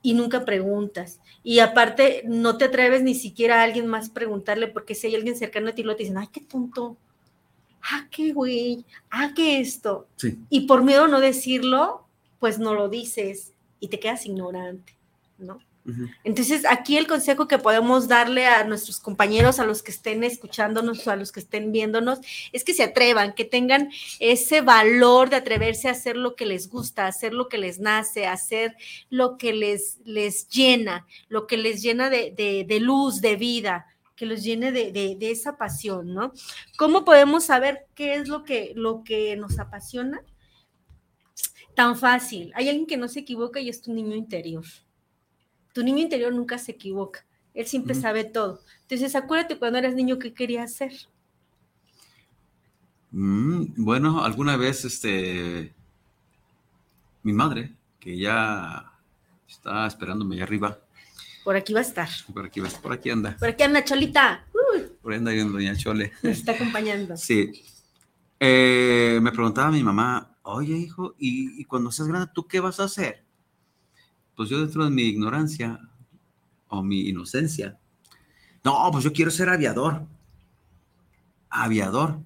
[0.03, 1.21] y nunca preguntas.
[1.43, 5.37] Y aparte, no te atreves ni siquiera a alguien más preguntarle, porque si hay alguien
[5.37, 6.97] cercano a ti, lo te dicen, ay, qué tonto,
[7.83, 10.09] ah, qué güey, ah, qué esto.
[10.49, 12.07] Y por miedo a no decirlo,
[12.38, 14.95] pues no lo dices y te quedas ignorante,
[15.38, 15.59] ¿no?
[16.25, 21.09] Entonces, aquí el consejo que podemos darle a nuestros compañeros, a los que estén escuchándonos
[21.09, 22.21] a los que estén viéndonos,
[22.53, 26.69] es que se atrevan, que tengan ese valor de atreverse a hacer lo que les
[26.69, 28.77] gusta, hacer lo que les nace, hacer
[29.09, 34.43] lo que les, les llena, lo que les llena de, luz, de vida, que los
[34.43, 36.33] llene de, esa pasión, ¿no?
[36.77, 40.23] ¿Cómo podemos saber qué es lo que, lo que nos apasiona?
[41.75, 42.53] Tan fácil.
[42.55, 44.64] Hay alguien que no se equivoca y es tu niño interior
[45.72, 48.61] tu niño interior nunca se equivoca, él siempre sabe todo.
[48.83, 50.92] Entonces, acuérdate cuando eras niño qué querías hacer.
[53.12, 55.74] Mm, bueno, alguna vez, este,
[57.22, 58.92] mi madre, que ya
[59.48, 60.78] está esperándome allá arriba.
[61.44, 62.09] Por aquí va a estar.
[62.33, 63.37] Por aquí va por aquí anda.
[63.38, 64.46] Por aquí anda, Cholita.
[65.02, 66.12] Por ahí anda doña Chole.
[66.22, 67.16] Me está acompañando.
[67.16, 67.50] Sí.
[68.38, 72.80] Eh, me preguntaba mi mamá, oye, hijo, ¿y, y cuando seas grande, ¿tú qué vas
[72.80, 73.22] a hacer?
[74.40, 75.79] Pues yo dentro de mi ignorancia
[76.68, 77.79] o mi inocencia,
[78.64, 80.07] no, pues yo quiero ser aviador.
[81.50, 82.20] Aviador.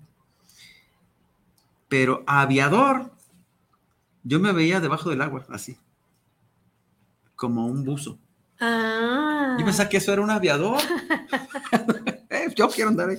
[1.89, 3.11] Pero aviador,
[4.23, 5.77] yo me veía debajo del agua, así,
[7.35, 8.17] como un buzo.
[8.61, 9.57] Ah.
[9.59, 10.79] Yo pensaba que eso era un aviador.
[12.31, 13.19] Eh, yo quiero andar ahí.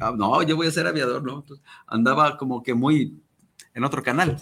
[0.00, 1.44] Ah, no, yo voy a ser aviador, ¿no?
[1.88, 3.20] andaba como que muy
[3.74, 4.40] en otro canal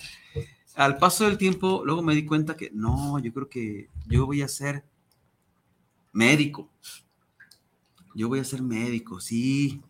[0.74, 4.42] al paso del tiempo, luego me di cuenta que no, yo creo que yo voy
[4.42, 4.84] a ser
[6.12, 6.68] médico.
[8.14, 9.82] Yo voy a ser médico, sí.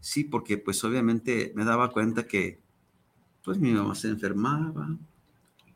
[0.00, 2.60] Sí, porque pues obviamente me daba cuenta que
[3.44, 4.96] pues mi mamá se enfermaba.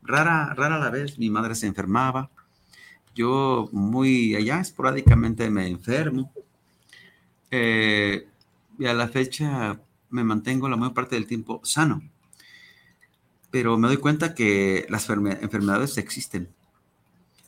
[0.03, 2.29] Rara, rara la vez mi madre se enfermaba.
[3.15, 6.31] Yo muy allá esporádicamente me enfermo.
[7.51, 8.27] Eh,
[8.77, 12.01] y a la fecha me mantengo la mayor parte del tiempo sano
[13.51, 16.49] pero me doy cuenta que las enfermedades existen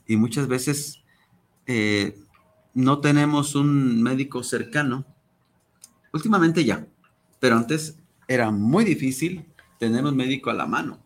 [0.09, 1.03] y muchas veces
[1.67, 2.17] eh,
[2.73, 5.05] no tenemos un médico cercano.
[6.12, 6.88] Últimamente ya,
[7.39, 7.95] pero antes
[8.27, 9.45] era muy difícil
[9.77, 10.99] tener un médico a la mano.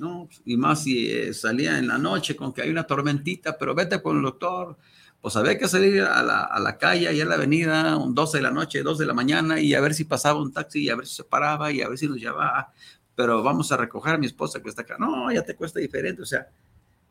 [0.00, 0.28] ¿no?
[0.44, 4.02] Y más si eh, salía en la noche con que hay una tormentita, pero vete
[4.02, 4.76] con el doctor.
[5.20, 8.38] Pues había que salir a la, a la calle, y a la avenida, un 12
[8.38, 10.88] de la noche, 2 de la mañana, y a ver si pasaba un taxi, y
[10.90, 12.72] a ver si se paraba, y a ver si nos llevaba
[13.20, 14.96] pero vamos a recoger a mi esposa que está acá.
[14.98, 16.48] No, ya te cuesta diferente, o sea,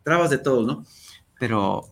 [0.01, 0.83] trabas de todos, ¿no?
[1.37, 1.83] Pero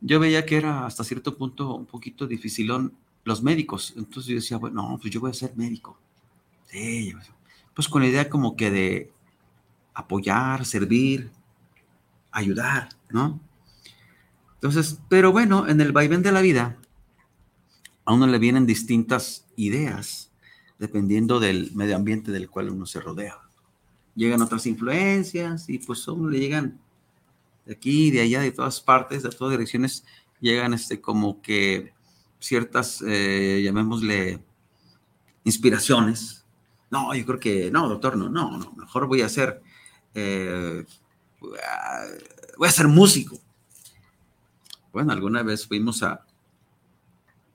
[0.00, 3.92] yo veía que era hasta cierto punto un poquito dificilón los médicos.
[3.96, 5.98] Entonces yo decía, bueno, pues yo voy a ser médico.
[6.68, 7.12] Sí,
[7.74, 9.12] pues con la idea como que de
[9.94, 11.32] apoyar, servir,
[12.30, 13.40] ayudar, ¿no?
[14.54, 16.76] Entonces, pero bueno, en el vaivén de la vida,
[18.04, 20.31] a uno le vienen distintas ideas
[20.82, 23.38] dependiendo del medio ambiente del cual uno se rodea.
[24.16, 26.80] Llegan otras influencias y pues a uno le llegan
[27.64, 30.04] de aquí, de allá, de todas partes, de todas direcciones,
[30.40, 31.92] llegan este, como que
[32.40, 34.44] ciertas, eh, llamémosle,
[35.44, 36.44] inspiraciones.
[36.90, 39.62] No, yo creo que, no, doctor, no, no, no mejor voy a ser,
[40.14, 40.84] eh,
[42.58, 43.38] voy a ser músico.
[44.92, 46.26] Bueno, alguna vez fuimos a,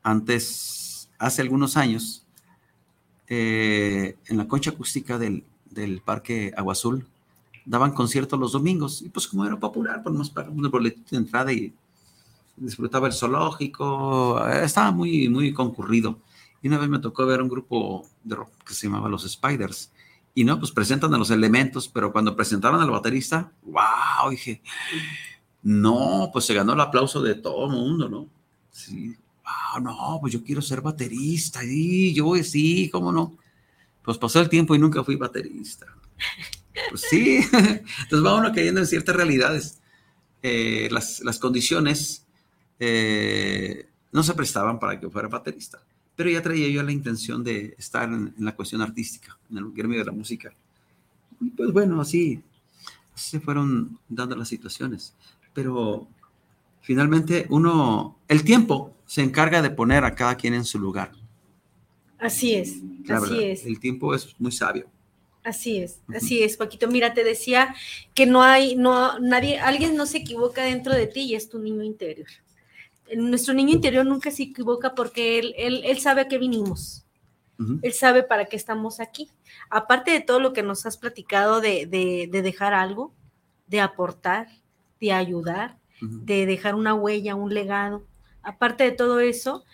[0.02, 2.24] antes, hace algunos años,
[3.28, 7.06] eh, en la concha acústica del, del Parque Agua Azul,
[7.66, 11.18] daban conciertos los domingos, y pues como era popular, pues nos pagamos un boletito de
[11.18, 11.74] entrada y
[12.56, 16.20] disfrutaba el zoológico, eh, estaba muy, muy concurrido.
[16.62, 19.92] Y una vez me tocó ver un grupo de rock que se llamaba Los Spiders,
[20.34, 24.62] y no, pues presentan a los elementos, pero cuando presentaron al baterista, wow, dije,
[25.64, 28.28] no, pues se ganó el aplauso de todo el mundo, ¿no?
[28.70, 33.38] Sí, ah, no, pues yo quiero ser baterista, y yo sí, ¿cómo no?
[34.04, 35.86] Pues pasó el tiempo y nunca fui baterista.
[36.90, 39.80] Pues sí, entonces va uno cayendo en ciertas realidades.
[40.44, 42.26] Eh, las, las, condiciones
[42.80, 45.82] eh, no se prestaban para que fuera baterista,
[46.16, 50.00] pero ya traía yo la intención de estar en, la cuestión artística, en el gremio
[50.00, 50.54] de la música.
[51.42, 52.44] Y pues bueno, así
[53.16, 55.16] se fueron dando las situaciones.
[55.54, 56.08] Pero
[56.82, 61.12] finalmente uno, el tiempo se encarga de poner a cada quien en su lugar.
[62.20, 63.66] Así es, así es.
[63.66, 64.88] El tiempo es muy sabio.
[65.44, 66.90] Así es, así es, Paquito.
[66.90, 67.74] Mira, te decía
[68.14, 71.58] que no hay, no, nadie, alguien no se equivoca dentro de ti y es tu
[71.58, 72.28] niño interior.
[73.16, 77.06] Nuestro niño interior nunca se equivoca porque él, él, sabe a qué vinimos.
[77.82, 79.30] Él sabe para qué estamos aquí.
[79.70, 83.14] Aparte de todo lo que nos has platicado de, de dejar algo,
[83.68, 84.48] de aportar,
[85.00, 88.06] de ayudar, de dejar una huella, un legado.
[88.48, 89.66] Aparte de todo eso,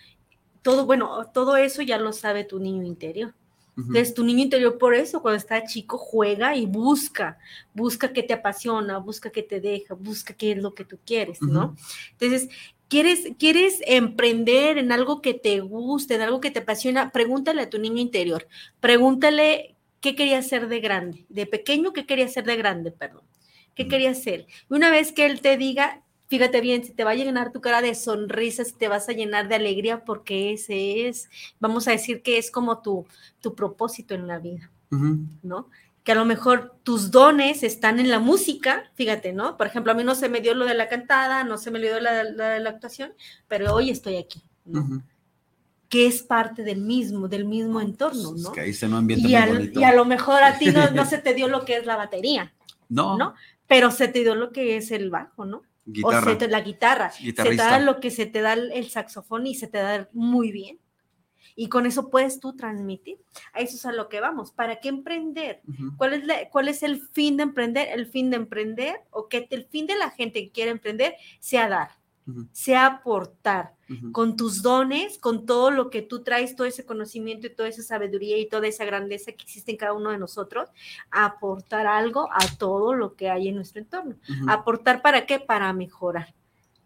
[0.62, 3.32] todo, bueno, todo eso ya lo sabe tu niño interior.
[3.76, 7.38] Entonces, tu niño interior por eso, cuando está chico, juega y busca,
[7.72, 11.40] busca que te apasiona, busca que te deja, busca qué es lo que tú quieres,
[11.40, 11.76] ¿no?
[12.12, 12.48] Entonces,
[12.88, 17.10] ¿quieres, quieres emprender en algo que te guste, en algo que te apasiona?
[17.10, 18.46] Pregúntale a tu niño interior,
[18.78, 23.22] pregúntale qué quería ser de grande, de pequeño, qué quería ser de grande, perdón.
[23.74, 24.46] ¿Qué quería hacer?
[24.70, 26.03] Y una vez que él te diga,
[26.34, 29.46] fíjate bien, si te va a llenar tu cara de sonrisas, te vas a llenar
[29.46, 33.06] de alegría, porque ese es, vamos a decir que es como tu,
[33.40, 34.68] tu propósito en la vida,
[35.42, 35.68] ¿no?
[36.02, 39.56] Que a lo mejor tus dones están en la música, fíjate, ¿no?
[39.56, 41.78] Por ejemplo, a mí no se me dio lo de la cantada, no se me
[41.78, 43.12] dio la, la actuación,
[43.46, 44.42] pero hoy estoy aquí,
[45.88, 48.50] que es parte del mismo, del mismo entorno, ¿no?
[48.50, 49.32] que ahí se no ambiente y,
[49.78, 51.94] y a lo mejor a ti no, no, se te dio lo que es la
[51.94, 52.52] batería.
[52.88, 53.16] No.
[53.16, 53.34] ¿no?
[53.66, 55.62] pero se te dio lo que es el bajo, ¿no?
[56.02, 57.10] O se te, la guitarra.
[57.10, 60.50] Se te da lo que se te da el saxofón y se te da muy
[60.50, 60.78] bien.
[61.56, 63.18] Y con eso puedes tú transmitir.
[63.52, 64.50] A eso es a lo que vamos.
[64.50, 65.62] ¿Para qué emprender?
[65.96, 67.88] ¿Cuál, es ¿Cuál es el fin de emprender?
[67.92, 71.68] El fin de emprender o que el fin de la gente que quiere emprender sea
[71.68, 72.04] dar
[72.52, 73.73] sea aportar
[74.12, 77.82] con tus dones, con todo lo que tú traes, todo ese conocimiento y toda esa
[77.82, 80.68] sabiduría y toda esa grandeza que existe en cada uno de nosotros,
[81.10, 84.16] aportar algo a todo lo que hay en nuestro entorno.
[84.48, 85.38] ¿Aportar para qué?
[85.40, 86.34] Para mejorar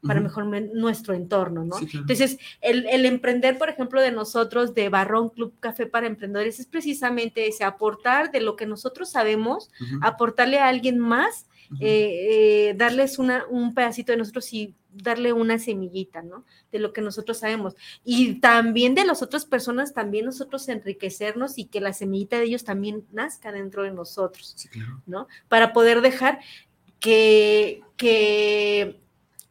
[0.07, 1.77] para mejorar nuestro entorno, ¿no?
[1.81, 6.67] Entonces, el, el, emprender, por ejemplo, de nosotros, de Barrón Club Café para Emprendedores, es
[6.67, 11.49] precisamente ese, aportar de lo que nosotros sabemos, aportarle a alguien más
[11.81, 16.45] eh, eh, darles una, un pedacito de nosotros y darle una semillita, ¿no?
[16.73, 17.75] De lo que nosotros sabemos.
[18.05, 22.65] Y también de las otras personas, también nosotros enriquecernos y que la semillita de ellos
[22.65, 24.57] también nazca dentro de nosotros,
[25.07, 25.29] ¿no?
[25.49, 26.41] Para poder dejar
[27.01, 29.01] que, que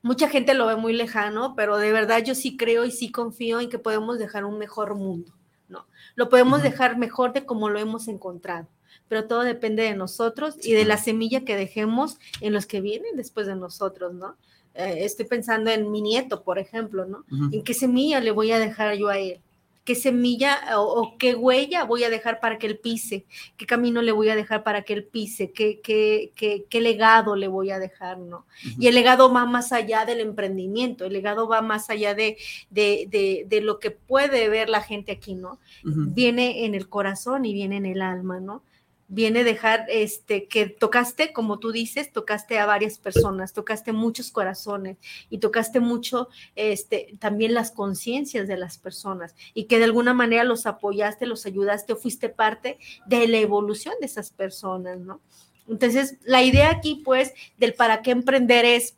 [0.02, 3.60] mucha gente lo ve muy lejano, pero de verdad yo sí creo y sí confío
[3.60, 5.34] en que podemos dejar un mejor mundo,
[5.70, 5.88] ¿no?
[6.16, 8.68] Lo podemos dejar mejor de como lo hemos encontrado
[9.08, 13.16] pero todo depende de nosotros y de la semilla que dejemos en los que vienen
[13.16, 14.36] después de nosotros, ¿no?
[14.78, 17.26] Eh, estoy pensando en mi nieto, por ejemplo, ¿no?
[17.52, 19.40] ¿En qué semilla le voy a dejar yo a él?
[19.84, 23.26] ¿Qué semilla o, qué huella voy a dejar para que él pise?
[23.56, 25.52] ¿Qué camino le voy a dejar para que él pise?
[25.52, 28.46] ¿Qué, qué, qué, qué legado le voy a dejar, no?
[28.78, 32.38] Y el legado va más allá del emprendimiento, el legado va más allá de,
[32.70, 35.58] de, de, de lo que puede ver la gente aquí, ¿no?
[35.84, 38.62] Viene en el corazón y viene en el alma, ¿no?
[39.08, 44.98] Viene dejar este que tocaste, como tú dices, tocaste a varias personas, tocaste muchos corazones
[45.30, 50.43] y tocaste mucho este también las conciencias de las personas y que de alguna manera
[50.43, 55.22] los apoyaste, los ayudaste o fuiste parte de la evolución de esas personas, ¿no?
[55.70, 58.98] Entonces, la idea aquí pues del para qué emprender es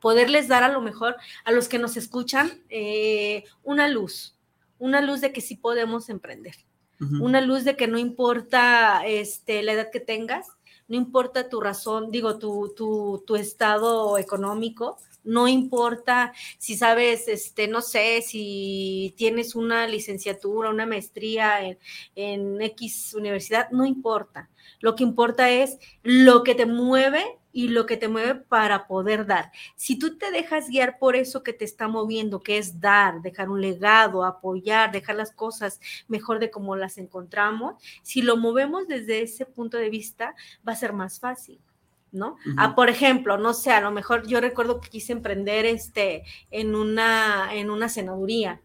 [0.00, 4.36] poderles dar a lo mejor a los que nos escuchan eh, una luz,
[4.78, 6.54] una luz de que sí podemos emprender
[7.00, 10.48] una luz de que no importa este, la edad que tengas,
[10.88, 17.66] no importa tu razón, digo, tu, tu, tu estado económico, no importa si sabes, este,
[17.66, 21.78] no sé, si tienes una licenciatura, una maestría en,
[22.14, 24.50] en, X universidad, no importa.
[24.80, 29.26] Lo que importa es lo que te mueve y lo que te mueve para poder
[29.26, 29.52] dar.
[29.76, 33.48] Si tú te dejas guiar por eso que te está moviendo, que es dar, dejar
[33.48, 39.22] un legado, apoyar, dejar las cosas mejor de como las encontramos, si lo movemos desde
[39.22, 40.34] ese punto de vista,
[40.66, 41.58] va a ser más fácil.
[42.10, 42.36] ¿no?
[42.56, 46.76] Ah, por ejemplo, no sé, a lo mejor yo recuerdo que quise emprender este en
[46.76, 48.60] una, en una senaduría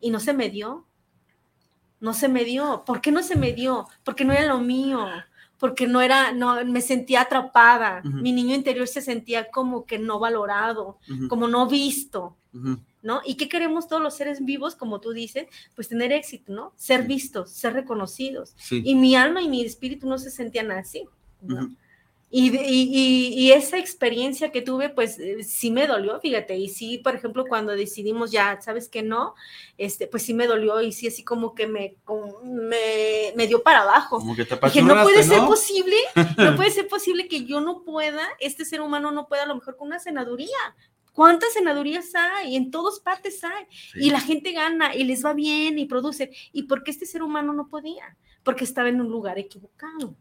[0.00, 0.84] y no se me dio.
[1.98, 2.84] No se me dio.
[2.84, 3.88] ¿Por qué no se me dio?
[4.04, 5.06] Porque no era lo mío
[5.58, 8.02] porque no era, no, me sentía atrapada.
[8.02, 10.98] Mi niño interior se sentía como que no valorado,
[11.28, 12.36] como no visto,
[13.02, 13.20] ¿no?
[13.24, 15.46] ¿Y qué queremos todos los seres vivos, como tú dices?
[15.74, 16.72] Pues tener éxito, ¿no?
[16.76, 18.54] Ser vistos, ser reconocidos.
[18.70, 21.04] Y mi alma y mi espíritu no se sentían así,
[21.40, 21.74] ¿no?
[22.36, 27.44] Y, esa experiencia que tuve, pues eh, sí me dolió, fíjate, y sí, por ejemplo,
[27.46, 29.36] cuando decidimos ya, ¿sabes que no?
[29.78, 31.96] Este, pues sí me dolió y sí así como que me,
[33.36, 34.18] me, dio para abajo.
[34.18, 35.94] Como que te Dije, no puede ser posible,
[36.36, 39.54] no puede ser posible que yo no pueda, este ser humano no pueda a lo
[39.54, 40.58] mejor con una senaduría.
[41.12, 42.56] ¿Cuántas senadurías hay?
[42.56, 43.66] En todas partes hay.
[43.94, 46.32] Y la gente gana y les va bien y produce.
[46.52, 48.16] ¿Y por qué este ser humano no podía?
[48.42, 50.16] Porque estaba en un lugar equivocado.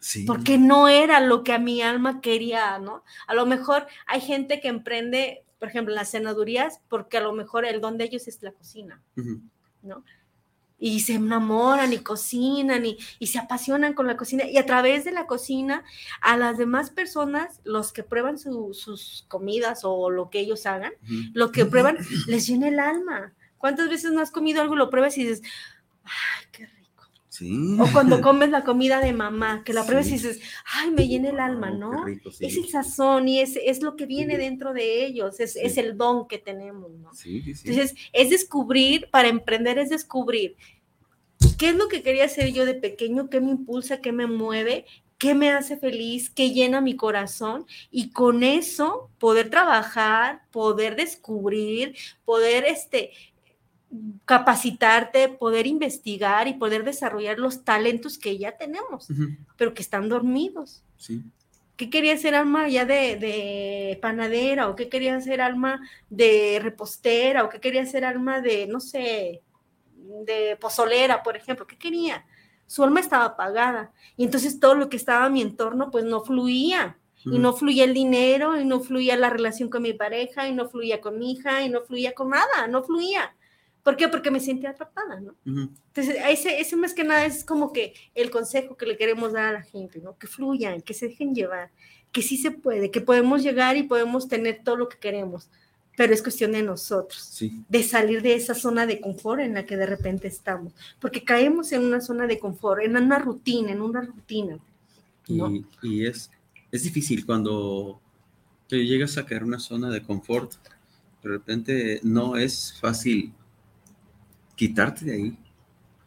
[0.00, 0.24] Sí.
[0.24, 3.04] Porque no era lo que a mi alma quería, ¿no?
[3.26, 7.64] A lo mejor hay gente que emprende, por ejemplo, las senadurías, porque a lo mejor
[7.64, 9.02] el don de ellos es la cocina,
[9.82, 10.04] ¿no?
[10.78, 15.12] y se enamoran y cocinan y, se apasionan con la cocina y a través de
[15.12, 15.84] la cocina
[16.20, 20.92] a las demás personas, los que prueban sus comidas o lo que ellos hagan,
[21.32, 23.34] lo que prueban les llena el alma.
[23.58, 25.42] ¿Cuántas veces no has comido algo y lo pruebas y dices,
[26.04, 26.77] ay, qué rico?
[27.38, 27.76] Sí.
[27.78, 31.30] O cuando comes la comida de mamá, que la pruebas y dices, ay, me llena
[31.30, 32.06] el alma, ¿no?
[32.40, 35.96] Es el sazón y es, es, lo que viene dentro de ellos, es, es el
[35.96, 37.10] don que tenemos, ¿no?
[37.24, 40.56] Entonces, es descubrir, para emprender es descubrir
[41.58, 43.28] ¿Qué es lo que quería hacer yo de pequeño?
[43.30, 44.00] ¿Qué me impulsa?
[44.00, 44.86] ¿Qué me mueve?
[45.18, 46.30] ¿Qué me hace feliz?
[46.30, 47.66] ¿Qué llena mi corazón?
[47.90, 53.10] Y con eso poder trabajar, poder descubrir, poder este,
[54.24, 59.08] capacitarte, poder investigar y poder desarrollar los talentos que ya tenemos,
[59.56, 60.82] pero que están dormidos.
[60.96, 61.22] Sí.
[61.76, 64.68] ¿Qué quería hacer alma ya de, de, panadera?
[64.68, 65.80] ¿O qué quería hacer alma
[66.10, 67.44] de repostera?
[67.44, 69.42] ¿O qué quería hacer alma de, no sé,
[70.24, 72.24] de pozolera, por ejemplo, ¿qué quería?
[72.66, 76.22] Su alma estaba apagada y entonces todo lo que estaba a mi entorno pues no
[76.22, 80.54] fluía y no fluía el dinero y no fluía la relación con mi pareja y
[80.54, 83.34] no fluía con mi hija y no fluía con nada, no fluía.
[83.88, 84.06] ¿Por qué?
[84.06, 85.34] Porque me sentía atrapada, ¿no?
[85.46, 89.46] Entonces, ese, ese más que nada es como que el consejo que le queremos dar
[89.46, 90.18] a la gente, ¿no?
[90.18, 91.70] Que fluyan, que se dejen llevar,
[92.12, 95.48] que sí se puede, que podemos llegar y podemos tener todo lo que queremos
[95.96, 99.78] pero es cuestión de nosotros, de salir de esa zona de confort en la que
[99.78, 104.02] de repente estamos, porque caemos en una zona de confort, en una rutina, en una
[104.02, 104.58] rutina.
[105.82, 106.30] Y, es,
[106.70, 108.02] es difícil cuando
[108.68, 110.52] te llegas a caer en una zona de confort,
[111.22, 113.32] de repente no es fácil
[114.58, 115.38] quitarte de ahí.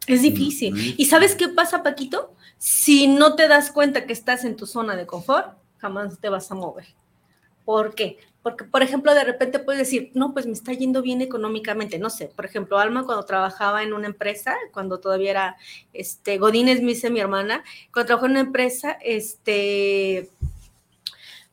[0.05, 0.95] Es difícil.
[0.97, 2.35] ¿Y sabes qué pasa, Paquito?
[2.57, 6.51] Si no te das cuenta que estás en tu zona de confort, jamás te vas
[6.51, 6.85] a mover.
[7.63, 8.17] ¿Por qué?
[8.43, 11.97] Porque, por ejemplo, de repente puedes decir, no, pues me está yendo bien económicamente.
[11.97, 15.57] No sé, por ejemplo, Alma cuando trabajaba en una empresa, cuando todavía era,
[15.93, 20.29] este, Godínez me dice mi hermana, cuando trabajó en una empresa, este,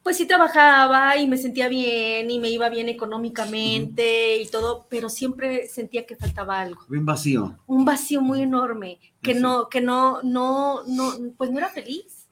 [0.09, 5.11] pues sí trabajaba y me sentía bien y me iba bien económicamente y todo, pero
[5.11, 6.81] siempre sentía que faltaba algo.
[6.89, 7.59] Un vacío.
[7.67, 12.27] Un vacío muy enorme, que no, que no, no, no, pues no era feliz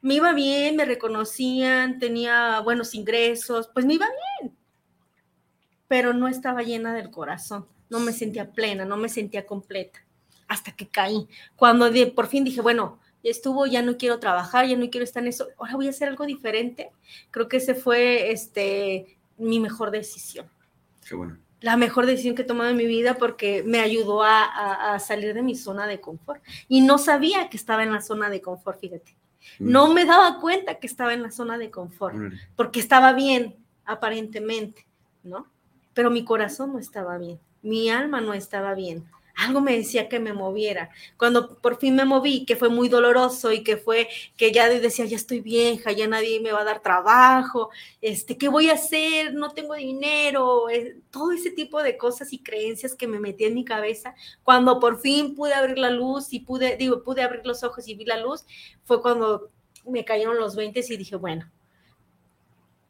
[0.00, 4.06] me iba bien, me reconocían, tenía buenos ingresos, pues me iba
[4.40, 4.56] bien,
[5.88, 9.98] pero no estaba llena del corazón, no me sentía plena, no me sentía completa,
[10.46, 11.26] hasta que caí.
[11.56, 13.00] Cuando por fin dije, bueno,
[13.30, 16.08] estuvo, ya no quiero trabajar, ya no quiero estar en eso, ahora voy a hacer
[16.08, 16.90] algo diferente.
[17.30, 20.48] Creo que ese fue este, mi mejor decisión.
[21.08, 21.38] Qué bueno.
[21.60, 25.34] La mejor decisión que he tomado en mi vida porque me ayudó a, a salir
[25.34, 26.42] de mi zona de confort.
[26.68, 29.16] Y no sabía que estaba en la zona de confort, fíjate.
[29.58, 29.70] Mm.
[29.70, 32.16] No me daba cuenta que estaba en la zona de confort,
[32.56, 34.86] porque estaba bien, aparentemente,
[35.22, 35.46] ¿no?
[35.94, 39.06] Pero mi corazón no estaba bien, mi alma no estaba bien
[39.36, 40.90] algo me decía que me moviera.
[41.18, 45.04] Cuando por fin me moví, que fue muy doloroso y que fue que ya decía,
[45.04, 47.70] ya estoy vieja, ya nadie me va a dar trabajo,
[48.00, 49.34] este, ¿qué voy a hacer?
[49.34, 53.54] No tengo dinero, eh, todo ese tipo de cosas y creencias que me metí en
[53.54, 54.14] mi cabeza.
[54.42, 57.94] Cuando por fin pude abrir la luz y pude, digo, pude abrir los ojos y
[57.94, 58.44] vi la luz,
[58.84, 59.50] fue cuando
[59.86, 61.50] me cayeron los 20 y dije, bueno,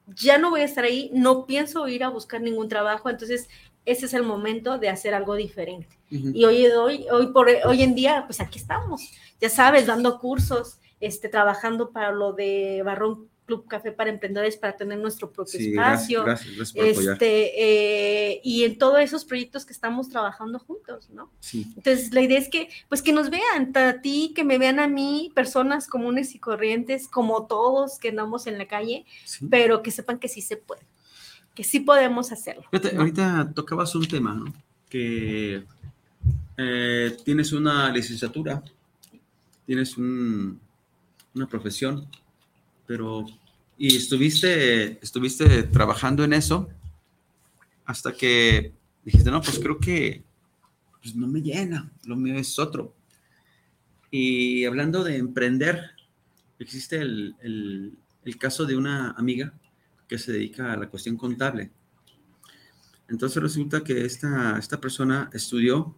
[0.06, 3.48] ya no voy a estar ahí, no pienso ir a buscar ningún trabajo, entonces
[3.86, 5.96] ese es el momento de hacer algo diferente.
[6.10, 9.02] Y hoy, hoy, hoy, por, hoy en día, pues aquí estamos,
[9.40, 14.76] ya sabes, dando cursos, este, trabajando para lo de Barrón Club Café para Emprendedores para
[14.76, 16.24] tener nuestro propio espacio.
[16.24, 21.30] Gracias, este, eh, y en todos esos proyectos que estamos trabajando juntos, ¿no?
[21.40, 21.66] Sí.
[21.76, 24.88] Entonces, la idea es que, pues que nos vean, a ti, que me vean a
[24.88, 29.06] mí, personas comunes y corrientes, como todos que andamos en la calle,
[29.48, 30.82] pero que sepan que sí se puede
[31.56, 32.64] que sí podemos hacerlo.
[32.96, 34.44] Ahorita tocabas un tema, ¿no?
[34.90, 35.64] Que
[36.58, 38.62] eh, tienes una licenciatura,
[39.64, 40.58] tienes una
[41.48, 42.06] profesión,
[42.86, 43.24] pero
[43.78, 46.68] y estuviste, estuviste trabajando en eso
[47.86, 50.24] hasta que dijiste, no, pues creo que
[51.02, 52.94] pues no me llena, lo mío es otro.
[54.10, 55.90] Y hablando de emprender,
[56.58, 57.96] existe el
[58.38, 59.54] caso de una amiga
[60.08, 61.70] que se dedica a la cuestión contable.
[63.08, 65.94] Entonces resulta que esta, esta persona estudió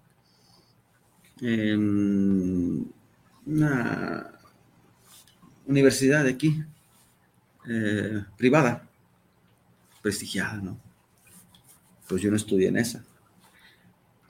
[1.40, 2.92] en
[3.46, 4.32] una
[5.66, 6.62] universidad de aquí,
[7.68, 8.88] eh, privada,
[10.02, 10.78] prestigiada, ¿no?
[12.08, 13.04] Pues yo no estudié en esa.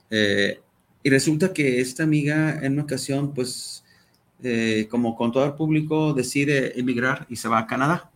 [0.09, 0.61] Eh,
[1.03, 3.83] y resulta que esta amiga en una ocasión, pues,
[4.43, 8.11] eh, como con todo el público, decide emigrar y se va a Canadá.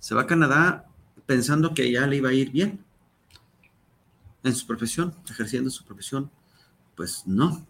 [0.00, 0.86] Se va a Canadá
[1.26, 2.84] pensando que ya le iba a ir bien
[4.42, 6.30] en su profesión, ejerciendo su profesión.
[6.96, 7.66] Pues no.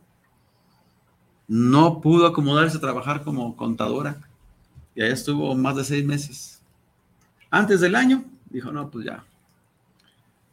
[1.46, 4.20] No pudo acomodarse a trabajar como contadora.
[4.94, 6.62] Y allá estuvo más de seis meses.
[7.50, 9.24] Antes del año, dijo, no, pues ya.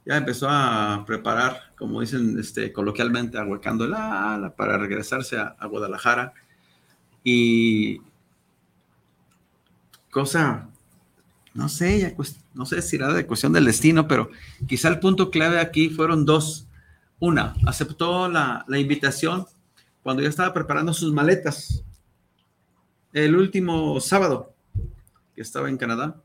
[0.05, 5.67] Ya empezó a preparar, como dicen este, coloquialmente, ahuecando el ala para regresarse a, a
[5.67, 6.33] Guadalajara.
[7.23, 8.01] Y
[10.09, 10.69] cosa,
[11.57, 12.13] no sé, ya,
[12.53, 14.29] no sé si era de cuestión del destino, pero
[14.67, 16.67] quizá el punto clave aquí fueron dos.
[17.19, 19.47] Una, aceptó la, la invitación
[20.03, 21.83] cuando ya estaba preparando sus maletas.
[23.11, 24.53] El último sábado
[25.33, 26.21] que estaba en Canadá,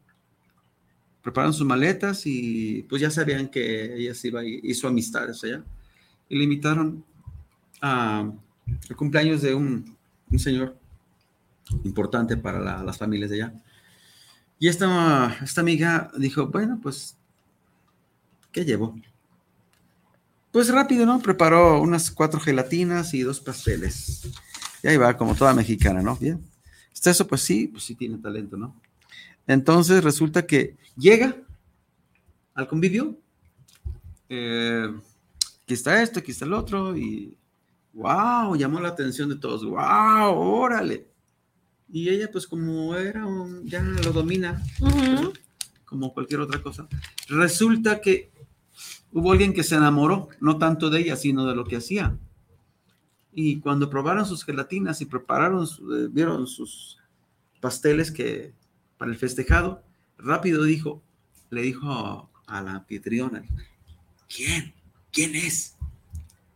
[1.22, 5.64] prepararon sus maletas y pues ya sabían que ella se iba, hizo amistades allá.
[6.28, 7.03] Y le invitaron
[7.80, 8.30] a
[8.87, 9.97] el cumpleaños de un,
[10.30, 10.76] un señor
[11.85, 13.55] importante para la, las familias de allá.
[14.62, 17.16] Y esta, esta amiga dijo, bueno, pues,
[18.52, 18.96] ¿qué llevo?
[20.52, 21.18] Pues rápido, ¿no?
[21.18, 24.22] Preparó unas cuatro gelatinas y dos pasteles.
[24.80, 26.14] Y ahí va, como toda mexicana, ¿no?
[26.14, 26.40] Bien.
[26.94, 28.80] Está eso, pues sí, pues sí tiene talento, ¿no?
[29.48, 31.34] Entonces resulta que llega
[32.54, 33.18] al convivio.
[34.28, 34.94] Eh,
[35.64, 37.34] aquí está esto, aquí está el otro, y
[37.94, 39.64] wow, llamó la atención de todos.
[39.64, 41.11] Wow, órale.
[41.93, 44.62] Y ella, pues como era un, ya lo domina,
[45.84, 46.88] como cualquier otra cosa.
[47.28, 48.30] Resulta que
[49.12, 52.16] hubo alguien que se enamoró, no tanto de ella, sino de lo que hacía.
[53.34, 56.99] Y cuando probaron sus gelatinas y prepararon, eh, vieron sus
[57.61, 58.55] pasteles que
[58.97, 59.82] para el festejado,
[60.16, 61.03] rápido dijo,
[61.51, 63.45] le dijo a la anfitriona,
[64.34, 64.72] ¿quién?
[65.12, 65.76] ¿Quién es?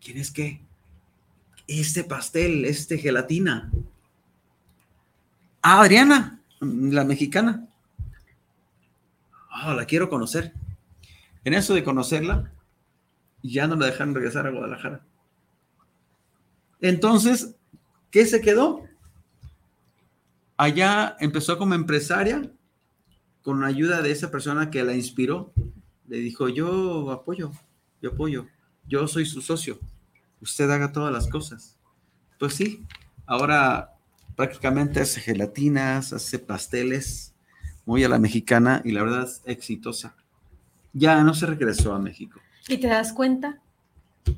[0.03, 0.61] ¿Quién es qué?
[1.66, 3.70] Este pastel, este gelatina.
[5.68, 7.66] Ah, Adriana, la mexicana.
[9.50, 10.52] Ah, la quiero conocer.
[11.42, 12.52] En eso de conocerla,
[13.42, 15.04] ya no me dejaron regresar a Guadalajara.
[16.80, 17.56] Entonces,
[18.12, 18.84] ¿qué se quedó?
[20.56, 22.48] Allá empezó como empresaria
[23.42, 25.52] con la ayuda de esa persona que la inspiró.
[26.06, 27.50] Le dijo, yo apoyo,
[28.00, 28.46] yo apoyo,
[28.86, 29.80] yo soy su socio,
[30.40, 31.76] usted haga todas las cosas.
[32.38, 32.86] Pues sí,
[33.26, 33.95] ahora
[34.37, 37.34] prácticamente hace gelatinas, hace pasteles,
[37.87, 40.14] muy a la mexicana y la verdad es exitosa.
[40.93, 42.41] Ya no se regresó a México.
[42.68, 43.61] Y te das cuenta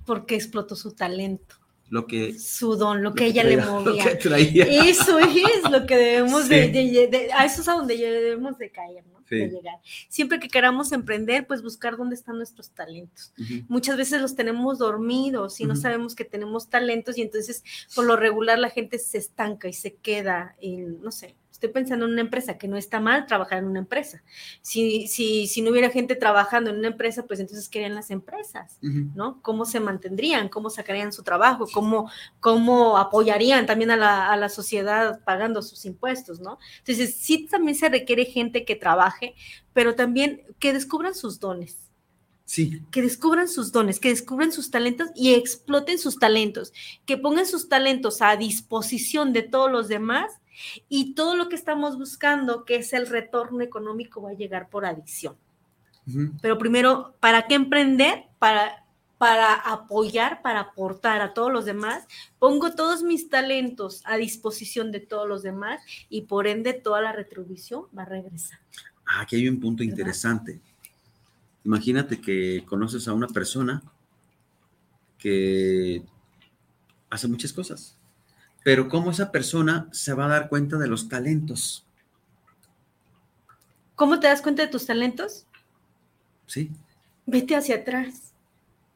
[0.07, 1.57] porque explotó su talento,
[1.91, 4.05] Lo que, su don, lo lo que ella le lo movía.
[4.05, 4.65] que traía.
[4.65, 6.71] Eso es lo que debemos de, Sí.
[6.91, 9.19] de- de- a eso es a donde debemos de caer, ¿no?
[9.29, 9.37] Sí.
[9.37, 9.77] De llegar.
[10.09, 13.33] Siempre que queramos emprender, pues buscar dónde están nuestros talentos.
[13.69, 17.63] Muchas veces los tenemos dormidos y no sabemos que tenemos talentos y entonces
[17.95, 22.07] por lo regular la gente se estanca y se queda en, no sé, estoy pensando
[22.07, 24.23] en una empresa, que no está mal trabajar en una empresa.
[24.63, 28.79] Si, si, si no hubiera gente trabajando en una empresa, pues entonces querían las empresas.
[28.81, 29.43] ¿no?
[29.43, 30.49] ¿Cómo se mantendrían?
[30.49, 31.67] ¿Cómo sacarían su trabajo?
[31.73, 36.61] ¿Cómo, cómo apoyarían también a la, a la sociedad pagando sus impuestos, ¿no?
[36.79, 39.35] Entonces, sí también se requiere gente que trabaje,
[39.73, 41.77] pero también que descubran sus dones,
[42.45, 46.73] Sí, que descubran sus dones, que descubran sus talentos y exploten sus talentos,
[47.05, 50.33] que pongan sus talentos a disposición de todos los demás
[50.89, 54.87] y todo lo que estamos buscando, que es el retorno económico, va a llegar por
[54.87, 55.37] adicción.
[56.41, 58.25] Pero primero, ¿para qué emprender?
[58.39, 58.87] Para,
[59.19, 62.07] para apoyar, para aportar a todos los demás.
[62.39, 67.13] Pongo todos mis talentos a disposición de todos los demás y por ende toda la
[67.13, 68.59] retribución va a regresar.
[69.05, 70.61] Ah, Aquí hay un punto interesante.
[71.65, 73.83] Imagínate que conoces a una persona
[75.19, 76.03] que
[77.11, 77.98] hace muchas cosas,
[78.69, 81.87] pero cómo esa persona se va a dar cuenta de los talentos,
[83.95, 85.47] ¿Cómo te das cuenta de tus talentos?
[86.47, 86.71] ¿sí?
[87.25, 88.35] Vete hacia atrás.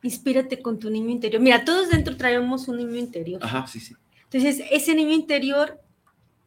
[0.03, 1.41] Inspírate con tu niño interior.
[1.41, 3.43] Mira, todos dentro traemos un niño interior.
[3.43, 3.97] Ajá, sí, sí.
[4.25, 5.81] Entonces, ese niño interior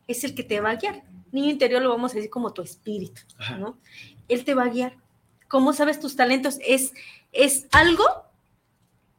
[0.07, 1.01] es el que te va a guiar.
[1.31, 3.57] Niño interior lo vamos a decir como tu espíritu, Ajá.
[3.57, 3.79] ¿no?
[4.27, 4.97] Él te va a guiar.
[5.47, 6.59] ¿Cómo sabes tus talentos?
[6.63, 6.93] Es,
[7.31, 8.05] es algo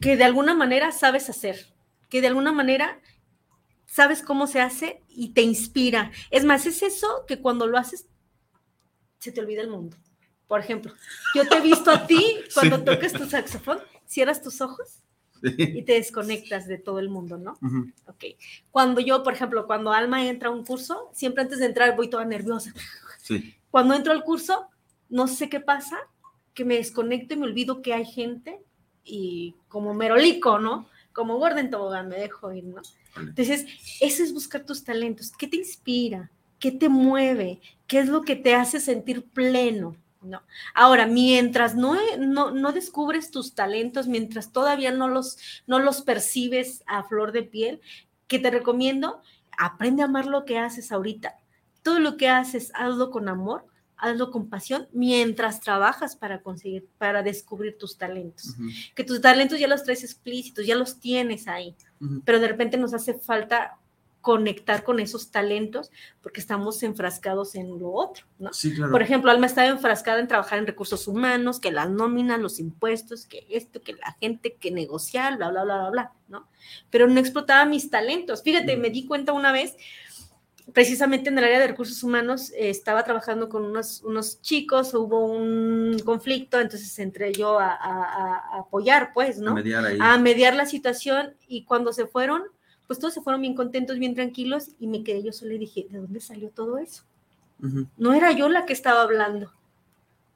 [0.00, 1.66] que de alguna manera sabes hacer,
[2.08, 3.00] que de alguna manera
[3.86, 6.10] sabes cómo se hace y te inspira.
[6.30, 8.06] Es más, es eso que cuando lo haces
[9.18, 9.96] se te olvida el mundo.
[10.46, 10.92] Por ejemplo,
[11.34, 12.84] yo te he visto a ti cuando Sí.
[12.84, 15.02] tocas tu saxofón, cierras tus ojos
[15.42, 15.54] Sí.
[15.58, 17.58] y te desconectas de todo el mundo, ¿no?
[17.62, 17.90] Ujú.
[18.06, 18.24] Ok.
[18.70, 22.08] Cuando yo, por ejemplo, cuando Alma entra a un curso, siempre antes de entrar voy
[22.08, 22.72] toda nerviosa.
[23.22, 23.54] Sí.
[23.70, 24.68] Cuando entro al curso,
[25.08, 25.98] no sé qué pasa,
[26.54, 28.60] que me desconecto y me olvido que hay gente
[29.04, 30.88] y como merolico, ¿no?
[31.16, 32.82] Como Gordon Tobogán me dejo ir, ¿no?
[33.16, 33.64] Entonces,
[34.02, 35.32] eso es buscar tus talentos.
[35.32, 36.30] ¿Qué te inspira?
[36.58, 37.62] ¿Qué te mueve?
[37.86, 39.96] ¿Qué es lo que te hace sentir pleno?
[40.20, 40.42] ¿No?
[40.74, 46.82] Ahora, mientras no, no, no, descubres tus talentos, mientras todavía no los, no los percibes
[46.86, 47.80] a flor de piel,
[48.28, 49.22] que te recomiendo,
[49.56, 51.38] aprende a amar lo que haces ahorita.
[51.82, 53.64] Todo lo que haces, hazlo con amor,
[53.96, 58.54] hazlo con pasión mientras trabajas para conseguir, para descubrir tus talentos.
[58.94, 61.74] Que tus talentos ya los traes explícitos, ya los tienes ahí,
[62.24, 63.78] pero de repente nos hace falta
[64.26, 68.52] conectar con esos talentos porque estamos enfrascados en lo otro, ¿no?
[68.52, 68.90] Sí, claro.
[68.90, 73.24] Por ejemplo, Alma estaba enfrascada en trabajar en recursos humanos, que las nóminas, los impuestos,
[73.24, 76.48] que esto, que la gente, que negociar, bla, bla, bla, bla, bla, ¿no?
[76.90, 78.42] Pero no explotaba mis talentos.
[78.42, 79.76] Fíjate, me di cuenta una vez,
[80.72, 85.26] precisamente en el área de recursos humanos, eh, estaba trabajando con unos, unos chicos, hubo
[85.26, 89.52] un conflicto, entonces entré yo a, a, apoyar, pues, ¿no?
[89.52, 89.98] A mediar ahí.
[90.00, 92.42] A mediar la situación y cuando se fueron,
[92.86, 95.86] pues todos se fueron bien contentos, bien tranquilos y me quedé yo sola y dije,
[95.90, 97.02] ¿de dónde salió todo eso?
[97.96, 99.50] No era yo la que estaba hablando.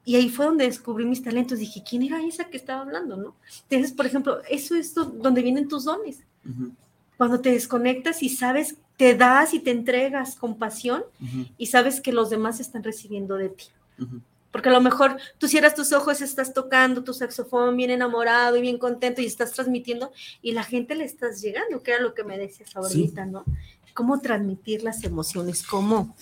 [0.03, 1.59] Y ahí fue donde descubrí mis talentos.
[1.59, 3.15] Dije, ¿quién era esa que estaba hablando?
[3.15, 3.35] ¿no?
[3.69, 6.23] Entonces, por ejemplo, eso es donde vienen tus dones.
[7.21, 11.03] Cuando te desconectas y sabes, te das y te entregas con pasión
[11.55, 13.65] y sabes que los demás están recibiendo de ti.
[14.51, 18.61] Porque a lo mejor tú cierras tus ojos, estás tocando tu saxofón bien enamorado y
[18.61, 20.11] bien contento y estás transmitiendo
[20.41, 23.45] y la gente le estás llegando, que era lo que me decías ahorita, ¿no?
[23.93, 26.15] Cómo transmitir las emociones, cómo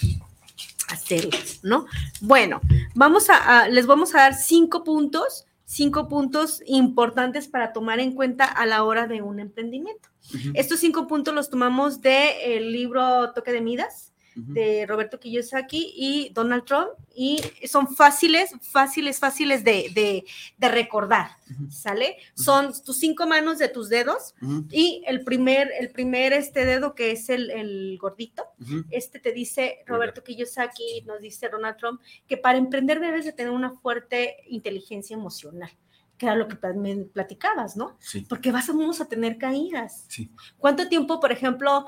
[0.89, 1.85] hacerlas, ¿no?
[2.19, 2.59] Bueno,
[2.93, 8.45] vamos a, les vamos a dar cinco puntos, cinco puntos importantes para tomar en cuenta
[8.45, 10.09] a la hora de un emprendimiento.
[10.55, 14.08] Estos cinco puntos los tomamos del libro Toque de Midas
[14.47, 20.25] de Roberto Kiyosaki y Donald Trump y son fáciles, fáciles, fáciles de,
[20.59, 21.31] recordar,
[21.69, 22.17] ¿sale?
[22.35, 24.35] Son tus cinco manos de tus dedos
[24.71, 28.43] y el primer, el primer este dedo que es el, gordito,
[28.89, 33.51] este te dice Roberto Kiyosaki, nos dice Donald Trump, que para emprender debes de tener
[33.51, 35.71] una fuerte inteligencia emocional
[36.19, 37.97] que era lo que me platicabas, ¿no?
[37.99, 38.25] Sí.
[38.27, 40.05] Porque vas, vamos a tener caídas.
[40.09, 40.29] Sí.
[40.57, 41.85] ¿Cuánto tiempo, por ejemplo,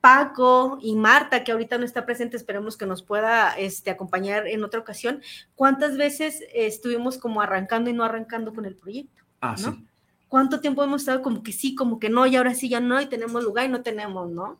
[0.00, 4.62] Paco y Marta, que ahorita no está presente, esperemos que nos pueda este, acompañar en
[4.62, 5.22] otra ocasión,
[5.54, 9.24] ¿cuántas veces estuvimos como arrancando y no arrancando con el proyecto?
[9.40, 9.72] Ah, ¿no?
[9.72, 9.84] sí.
[10.28, 13.00] ¿Cuánto tiempo hemos estado como que sí, como que no, y ahora sí ya no,
[13.00, 14.58] y tenemos lugar y no tenemos, ¿no?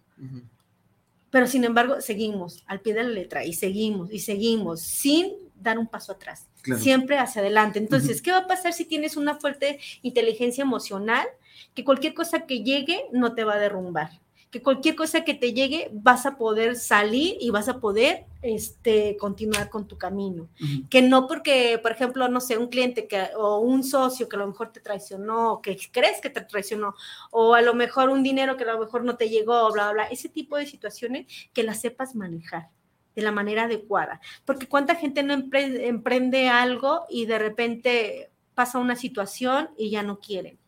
[1.30, 5.78] Pero sin embargo, seguimos al pie de la letra y seguimos y seguimos sin dar
[5.78, 6.46] un paso atrás,
[6.78, 7.78] siempre hacia adelante.
[7.78, 11.26] Entonces, ¿qué va a pasar si tienes una fuerte inteligencia emocional?
[11.74, 14.10] Que cualquier cosa que llegue no te va a derrumbar
[14.50, 19.16] que cualquier cosa que te llegue vas a poder salir y vas a poder este,
[19.18, 20.48] continuar con tu camino.
[20.88, 24.38] Que no porque, por ejemplo, no sé, un cliente que, o un socio que a
[24.38, 26.94] lo mejor te traicionó, o que crees que te traicionó,
[27.30, 29.92] o a lo mejor un dinero que a lo mejor no te llegó, bla, bla,
[29.92, 32.68] bla, ese tipo de situaciones que las sepas manejar
[33.14, 34.20] de la manera adecuada.
[34.44, 40.20] Porque cuánta gente no emprende algo y de repente pasa una situación y ya no
[40.20, 40.58] quieren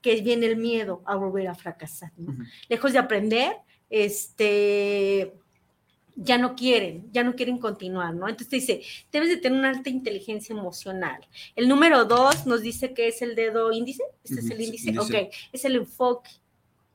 [0.00, 2.12] que viene el miedo a volver a fracasar.
[2.68, 3.56] Lejos de aprender,
[3.90, 5.34] este,
[6.16, 8.28] ya no quieren, ya no quieren continuar, ¿no?
[8.28, 8.82] Entonces dice,
[9.12, 11.26] debes de tener una alta inteligencia emocional.
[11.56, 15.32] El número dos nos dice que es el dedo índice, este es el índice, ok,
[15.52, 16.30] es el enfoque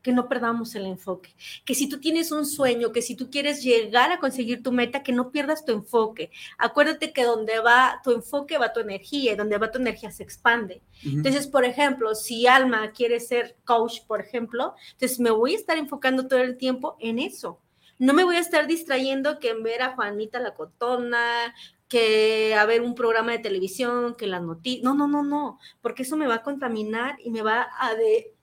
[0.01, 1.35] que no perdamos el enfoque,
[1.65, 5.03] que si tú tienes un sueño, que si tú quieres llegar a conseguir tu meta,
[5.03, 6.31] que no pierdas tu enfoque.
[6.57, 10.23] Acuérdate que donde va tu enfoque va tu energía y donde va tu energía se
[10.23, 10.81] expande.
[11.03, 15.77] Entonces, por ejemplo, si Alma quiere ser coach, por ejemplo, entonces me voy a estar
[15.77, 17.59] enfocando todo el tiempo en eso.
[17.97, 21.53] No me voy a estar distrayendo que en ver a Juanita la Cotona,
[21.89, 24.83] que a ver un programa de televisión, que las noticias.
[24.83, 27.91] No, no, no, no, porque eso me va a contaminar y me va a,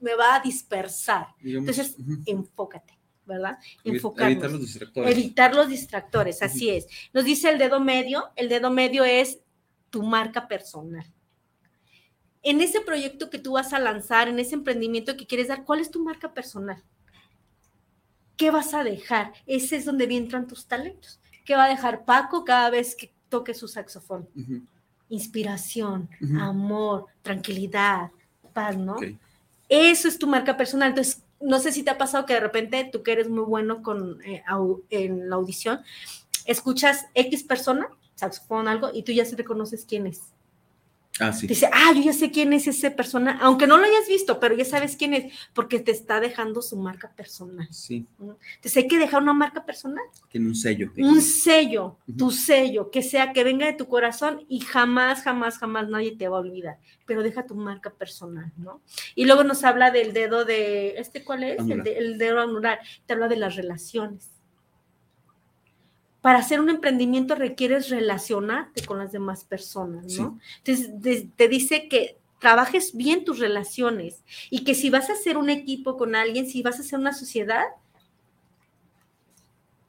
[0.01, 1.29] me va a dispersar.
[1.43, 3.57] Entonces, enfócate, ¿verdad?
[3.85, 4.33] Enfocarnos.
[4.33, 5.13] Evitar los distractores.
[5.13, 6.89] Evitar los distractores, así es.
[7.15, 9.39] Nos dice el dedo medio, el dedo medio es
[9.91, 11.07] tu marca personal.
[12.43, 15.81] En ese proyecto que tú vas a lanzar, en ese emprendimiento que quieres dar, ¿cuál
[15.81, 16.83] es tu marca personal?
[18.37, 19.33] ¿Qué vas a dejar?
[19.47, 21.21] Ese es donde entran tus talentos.
[21.45, 24.29] ¿Qué va a dejar Paco cada vez que toque su saxofón.
[25.09, 26.09] Inspiración,
[26.41, 28.11] amor, tranquilidad,
[28.53, 28.97] paz, ¿no?
[29.69, 30.91] Eso es tu marca personal.
[30.91, 33.83] Entonces, no sé si te ha pasado que de repente tú que eres muy bueno
[33.83, 34.43] con, eh,
[34.91, 35.81] en la audición,
[36.45, 40.21] escuchas X persona, saxofón, algo, y tú ya se reconoces quién es.
[41.19, 41.47] Ah, sí.
[41.47, 44.55] Dice, ah, yo ya sé quién es esa persona, aunque no lo hayas visto, pero
[44.55, 47.67] ya sabes quién es, porque te está dejando su marca personal.
[47.71, 50.93] Sí, Entonces hay que dejar una marca personal, tiene un sello.
[50.99, 55.89] un sello, tu sello, que sea, que venga de tu corazón y jamás, jamás, jamás
[55.89, 58.83] nadie te va a olvidar, pero deja tu marca personal, ¿no?
[59.15, 61.59] Y luego nos habla del dedo de, ¿este cuál es?
[61.79, 64.33] El, de- el dedo anular, te habla de las relaciones.
[66.27, 70.41] Para hacer un emprendimiento requieres relacionarte con las demás personas, ¿no?
[70.59, 75.37] Entonces, de- te dice que trabajes bien tus relaciones y que si vas a hacer
[75.37, 77.63] un equipo con alguien, si vas a hacer una sociedad,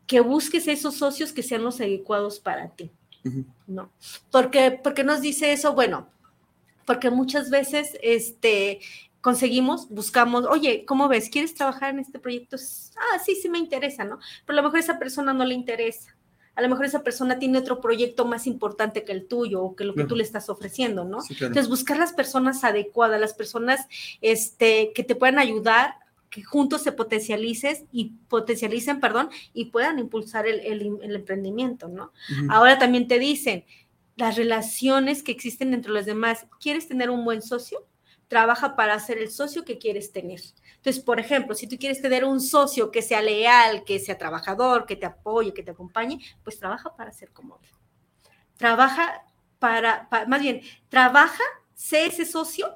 [0.06, 2.92] que busques esos socios que sean los adecuados para ti.
[3.66, 3.92] ¿no?
[4.32, 6.08] Porque, porque nos dice eso, bueno,
[6.86, 8.80] porque muchas veces este,
[9.22, 11.30] conseguimos, buscamos, oye, ¿cómo ves?
[11.32, 12.58] ¿Quieres trabajar en este proyecto?
[12.96, 14.20] Ah, sí, sí me interesa, ¿no?
[14.46, 16.16] Pero a lo mejor a esa persona no le interesa.
[16.58, 19.84] A lo mejor esa persona tiene otro proyecto más importante que el tuyo o que
[19.86, 20.10] lo que Claro.
[20.10, 21.22] tú le estás ofreciendo, ¿no?
[21.22, 21.52] Sí, claro.
[21.52, 23.88] Entonces, buscar las personas adecuadas, las personas
[24.22, 25.96] este, que te puedan ayudar,
[26.30, 32.12] que juntos se potencialicen y potencialicen, perdón, y puedan impulsar el, el- el emprendimiento, ¿no?
[32.50, 33.64] Ahora también te dicen
[34.18, 36.48] las relaciones que existen entre los demás.
[36.60, 37.86] ¿Quieres tener un buen socio?
[38.28, 40.42] Trabaja para ser el socio que quieres tener.
[40.76, 44.86] Entonces, por ejemplo, si tú quieres tener un socio que sea leal, que sea trabajador,
[44.86, 47.70] que te apoye, que te acompañe, pues trabaja para ser como él.
[48.58, 49.24] Trabaja
[49.60, 52.68] para, pa- más bien, trabaja, sé ese socio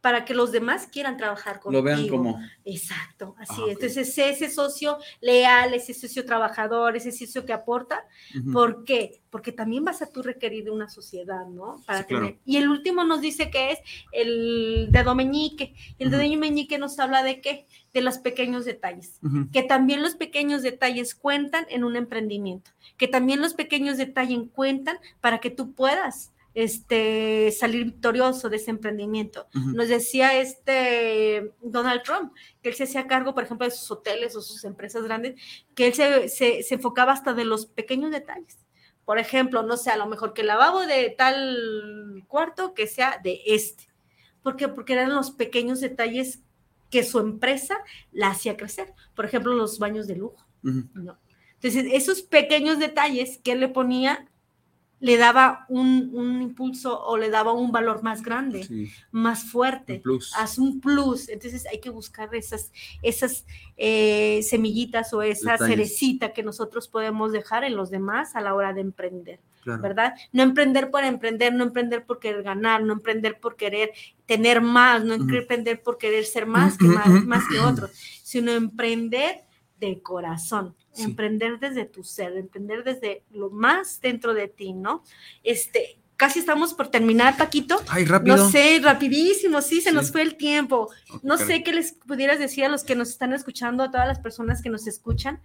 [0.00, 1.80] para que los demás quieran trabajar contigo.
[1.80, 2.40] Lo vean como.
[2.64, 3.76] Exacto, así Ah, es.
[3.76, 3.82] ok.
[3.82, 8.04] Entonces, ese socio leal, ese socio trabajador, ese socio que aporta.
[8.38, 8.52] Ujú.
[8.52, 9.20] ¿Por qué?
[9.30, 11.82] Porque también vas a tú requerir de una sociedad, ¿no?
[11.86, 12.26] Para Sí, claro.
[12.26, 12.40] tener.
[12.44, 13.78] Y el último nos dice que es
[14.12, 15.74] el dedo meñique.
[15.98, 16.16] El Ujú.
[16.18, 17.66] dedo meñique nos habla de qué?
[17.92, 19.20] De los pequeños detalles.
[19.52, 22.70] Que también los pequeños detalles cuentan en un emprendimiento.
[22.96, 28.70] Que también los pequeños detalles cuentan para que tú puedas este, salir victorioso de ese
[28.70, 29.46] emprendimiento.
[29.54, 32.32] Nos decía este Donald Trump
[32.62, 35.40] que él se hacía cargo, por ejemplo, de sus hoteles o sus empresas grandes,
[35.74, 38.58] que él se, se- se enfocaba hasta de los pequeños detalles.
[39.04, 43.20] Por ejemplo, no sé, a lo mejor que el lavabo de tal cuarto que sea
[43.22, 43.88] de este.
[44.42, 44.68] ¿Por qué?
[44.68, 46.40] Porque eran los pequeños detalles
[46.90, 47.76] que su empresa
[48.12, 48.92] la hacía crecer.
[49.14, 50.44] Por ejemplo, los baños de lujo.
[51.62, 54.28] Entonces, esos pequeños detalles que él le ponía
[55.02, 59.94] le daba un, un impulso o le daba un valor más grande, Sí, más fuerte
[59.94, 60.32] un plus.
[60.36, 61.28] haz un plus.
[61.30, 62.70] Entonces hay que buscar esas,
[63.02, 63.46] esas
[63.78, 65.74] eh, semillitas o esa Detalles.
[65.76, 69.82] cerecita que nosotros podemos dejar en los demás a la hora de emprender, Claro.
[69.82, 70.14] ¿verdad?
[70.32, 73.92] No emprender por emprender, no emprender por querer ganar, no emprender por querer
[74.26, 77.90] tener más, no emprender por querer ser más que, más, más que otros,
[78.22, 79.44] sino emprender
[79.80, 81.04] de corazón, Sí.
[81.04, 85.02] emprender desde tu ser, emprender desde lo más dentro de ti, ¿no?
[85.42, 87.80] Este, casi estamos por terminar, Paquito.
[87.88, 88.36] Ay, rápido.
[88.36, 89.94] No sé, rapidísimo, sí, se Sí.
[89.94, 90.90] nos fue el tiempo.
[91.22, 94.18] No sé qué les pudieras decir a los que nos están escuchando, a todas las
[94.20, 95.40] personas que nos escuchan.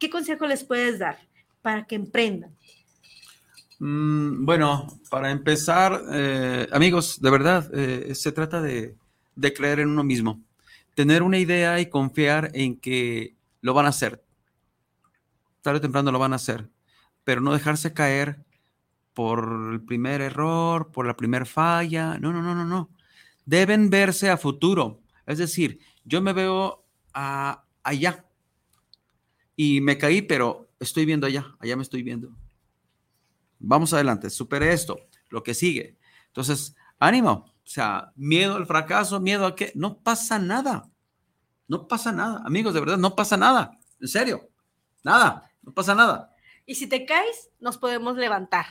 [0.00, 1.18] ¿Qué consejo les puedes dar
[1.62, 2.50] para que emprendan?
[3.78, 8.94] Mm, bueno, para empezar, eh, amigos, de verdad, eh, se trata de,
[9.34, 10.40] de creer en uno mismo,
[10.94, 13.35] tener una idea y confiar en que
[13.66, 14.24] lo van a hacer.
[15.60, 16.70] Tarde o temprano lo van a hacer,
[17.24, 18.46] pero no dejarse caer
[19.12, 22.16] por el primer error, por la primera falla.
[22.18, 22.90] No, no, no, no, no.
[23.44, 25.02] Deben verse a futuro.
[25.26, 28.24] Es decir, yo me veo a- allá
[29.56, 32.30] y me caí, pero estoy viendo allá, allá me estoy viendo.
[33.58, 34.96] Vamos adelante, supere esto,
[35.30, 35.98] lo que sigue.
[36.28, 40.88] Entonces, ánimo, o sea, miedo al fracaso, miedo a qué, no pasa nada.
[41.68, 43.72] No pasa nada, amigos, de verdad, no pasa nada.
[44.00, 44.48] En serio,
[45.02, 46.34] nada, no pasa nada.
[46.64, 48.66] Y si te caes, nos podemos levantar.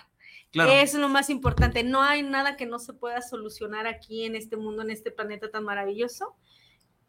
[0.51, 0.71] Claro.
[0.71, 1.83] Eso es lo más importante.
[1.83, 5.51] No hay nada que no se pueda solucionar aquí en este mundo, en este planeta
[5.51, 6.35] tan maravilloso,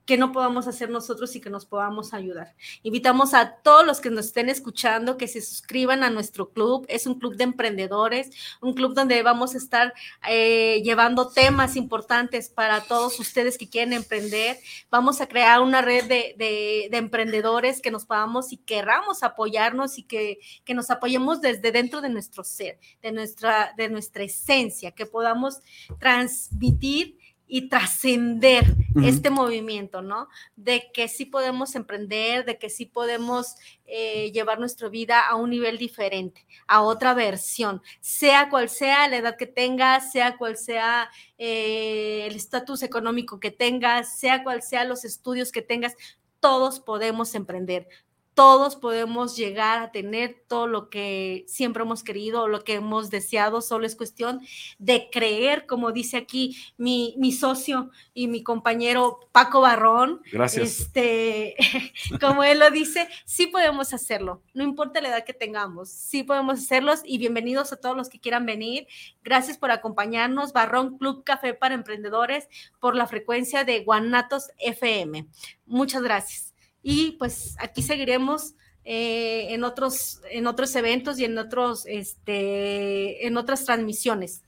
[0.06, 2.54] que no podamos hacer nosotros y que nos podamos ayudar.
[2.84, 6.86] Invitamos a todos los que nos estén escuchando que se suscriban a nuestro club.
[6.88, 8.30] Es un club de emprendedores,
[8.60, 9.92] un club donde vamos a estar
[10.28, 14.58] eh, llevando temas importantes para todos ustedes que quieren emprender.
[14.90, 19.98] Vamos a crear una red de, de- de emprendedores que nos podamos y querramos apoyarnos
[19.98, 24.92] y que, que nos apoyemos desde dentro de nuestro ser, de nuestra, de nuestra esencia,
[24.92, 25.58] que podamos
[25.98, 27.18] transmitir
[27.48, 28.64] y trascender
[29.02, 30.28] este movimiento, ¿no?
[30.56, 35.50] De que sí podemos emprender, de que sí podemos eh, llevar nuestra vida a un
[35.50, 41.10] nivel diferente, a otra versión, sea cual sea la edad que tengas, sea cual sea
[41.38, 45.94] eh, el estatus económico que tengas, sea cual sea los estudios que tengas,
[46.40, 47.88] todos podemos emprender.
[48.36, 53.62] Todos podemos llegar a tener todo lo que siempre hemos querido, lo que hemos deseado,
[53.62, 54.42] solo es cuestión
[54.78, 60.20] de creer, como dice aquí mi, mi socio y mi compañero Paco Barrón.
[60.30, 60.80] Gracias.
[60.80, 61.56] Este,
[62.20, 66.58] como él lo dice, sí podemos hacerlo, no importa la edad que tengamos, sí podemos
[66.58, 68.86] hacerlos y bienvenidos a todos los que quieran venir.
[69.24, 75.26] Gracias por acompañarnos, Barrón Club Café para Emprendedores, por la frecuencia de Guanatos FM.
[75.64, 76.45] Muchas gracias
[76.88, 83.36] y pues aquí seguiremos eh, en, otros, en otros eventos y en, otros, este, en
[83.36, 84.44] otras transmisiones.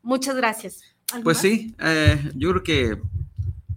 [0.00, 0.80] Muchas gracias.
[1.22, 3.02] Pues sí, eh, yo creo que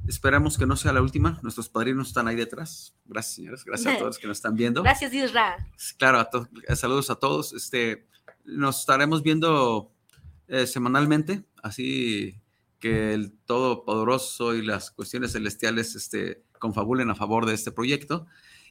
[0.08, 1.38] esperamos que no sea la última.
[1.44, 2.96] Nuestros padrinos están ahí detrás.
[3.04, 3.66] Gracias, señores.
[3.66, 4.84] Gracias a todos los que nos están viendo.
[4.84, 5.68] Gracias, Isra.
[5.98, 6.26] Claro,
[6.66, 7.52] a saludos a todos.
[7.52, 8.08] Este,
[8.46, 9.92] nos estaremos viendo
[10.48, 12.40] eh, semanalmente, así
[12.80, 18.28] que el Todopoderoso y las cuestiones celestiales este, confabulen a favor de este proyecto.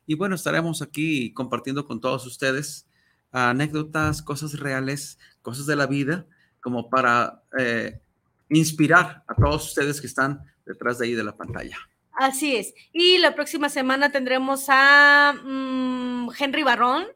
[0.07, 2.87] Y bueno, estaremos aquí compartiendo con todos ustedes
[3.33, 6.27] anécdotas, cosas reales, cosas de la vida,
[6.61, 8.01] como para eh,
[8.49, 11.77] inspirar a todos ustedes que están detrás de ahí de la pantalla.
[12.13, 12.73] Así es.
[12.93, 17.07] Y la próxima semana tendremos a mm, Henry Barrón,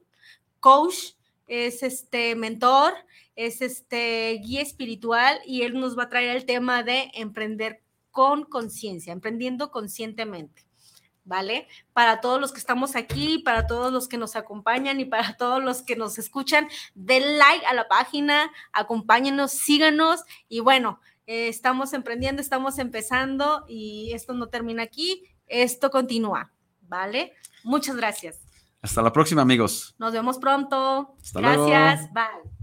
[0.61, 1.15] coach,
[1.47, 2.93] es este mentor,
[3.47, 8.45] es este guía espiritual y él nos va a traer el tema de emprender con
[8.45, 10.67] conciencia, emprendiendo conscientemente.
[11.25, 11.69] ¿Vale?
[11.93, 15.63] Para todos los que estamos aquí, para todos los que nos acompañan y para todos
[15.63, 21.93] los que nos escuchan, den like a la página, acompáñenos, síganos y bueno, eh, estamos
[21.93, 26.51] emprendiendo, estamos empezando y esto no termina aquí, esto continúa,
[26.89, 27.35] ¿vale?
[27.63, 28.41] Muchas gracias.
[28.83, 29.95] Hasta la próxima, amigos.
[29.99, 31.15] Nos vemos pronto.
[31.33, 32.13] gracias.
[32.13, 32.60] Bye.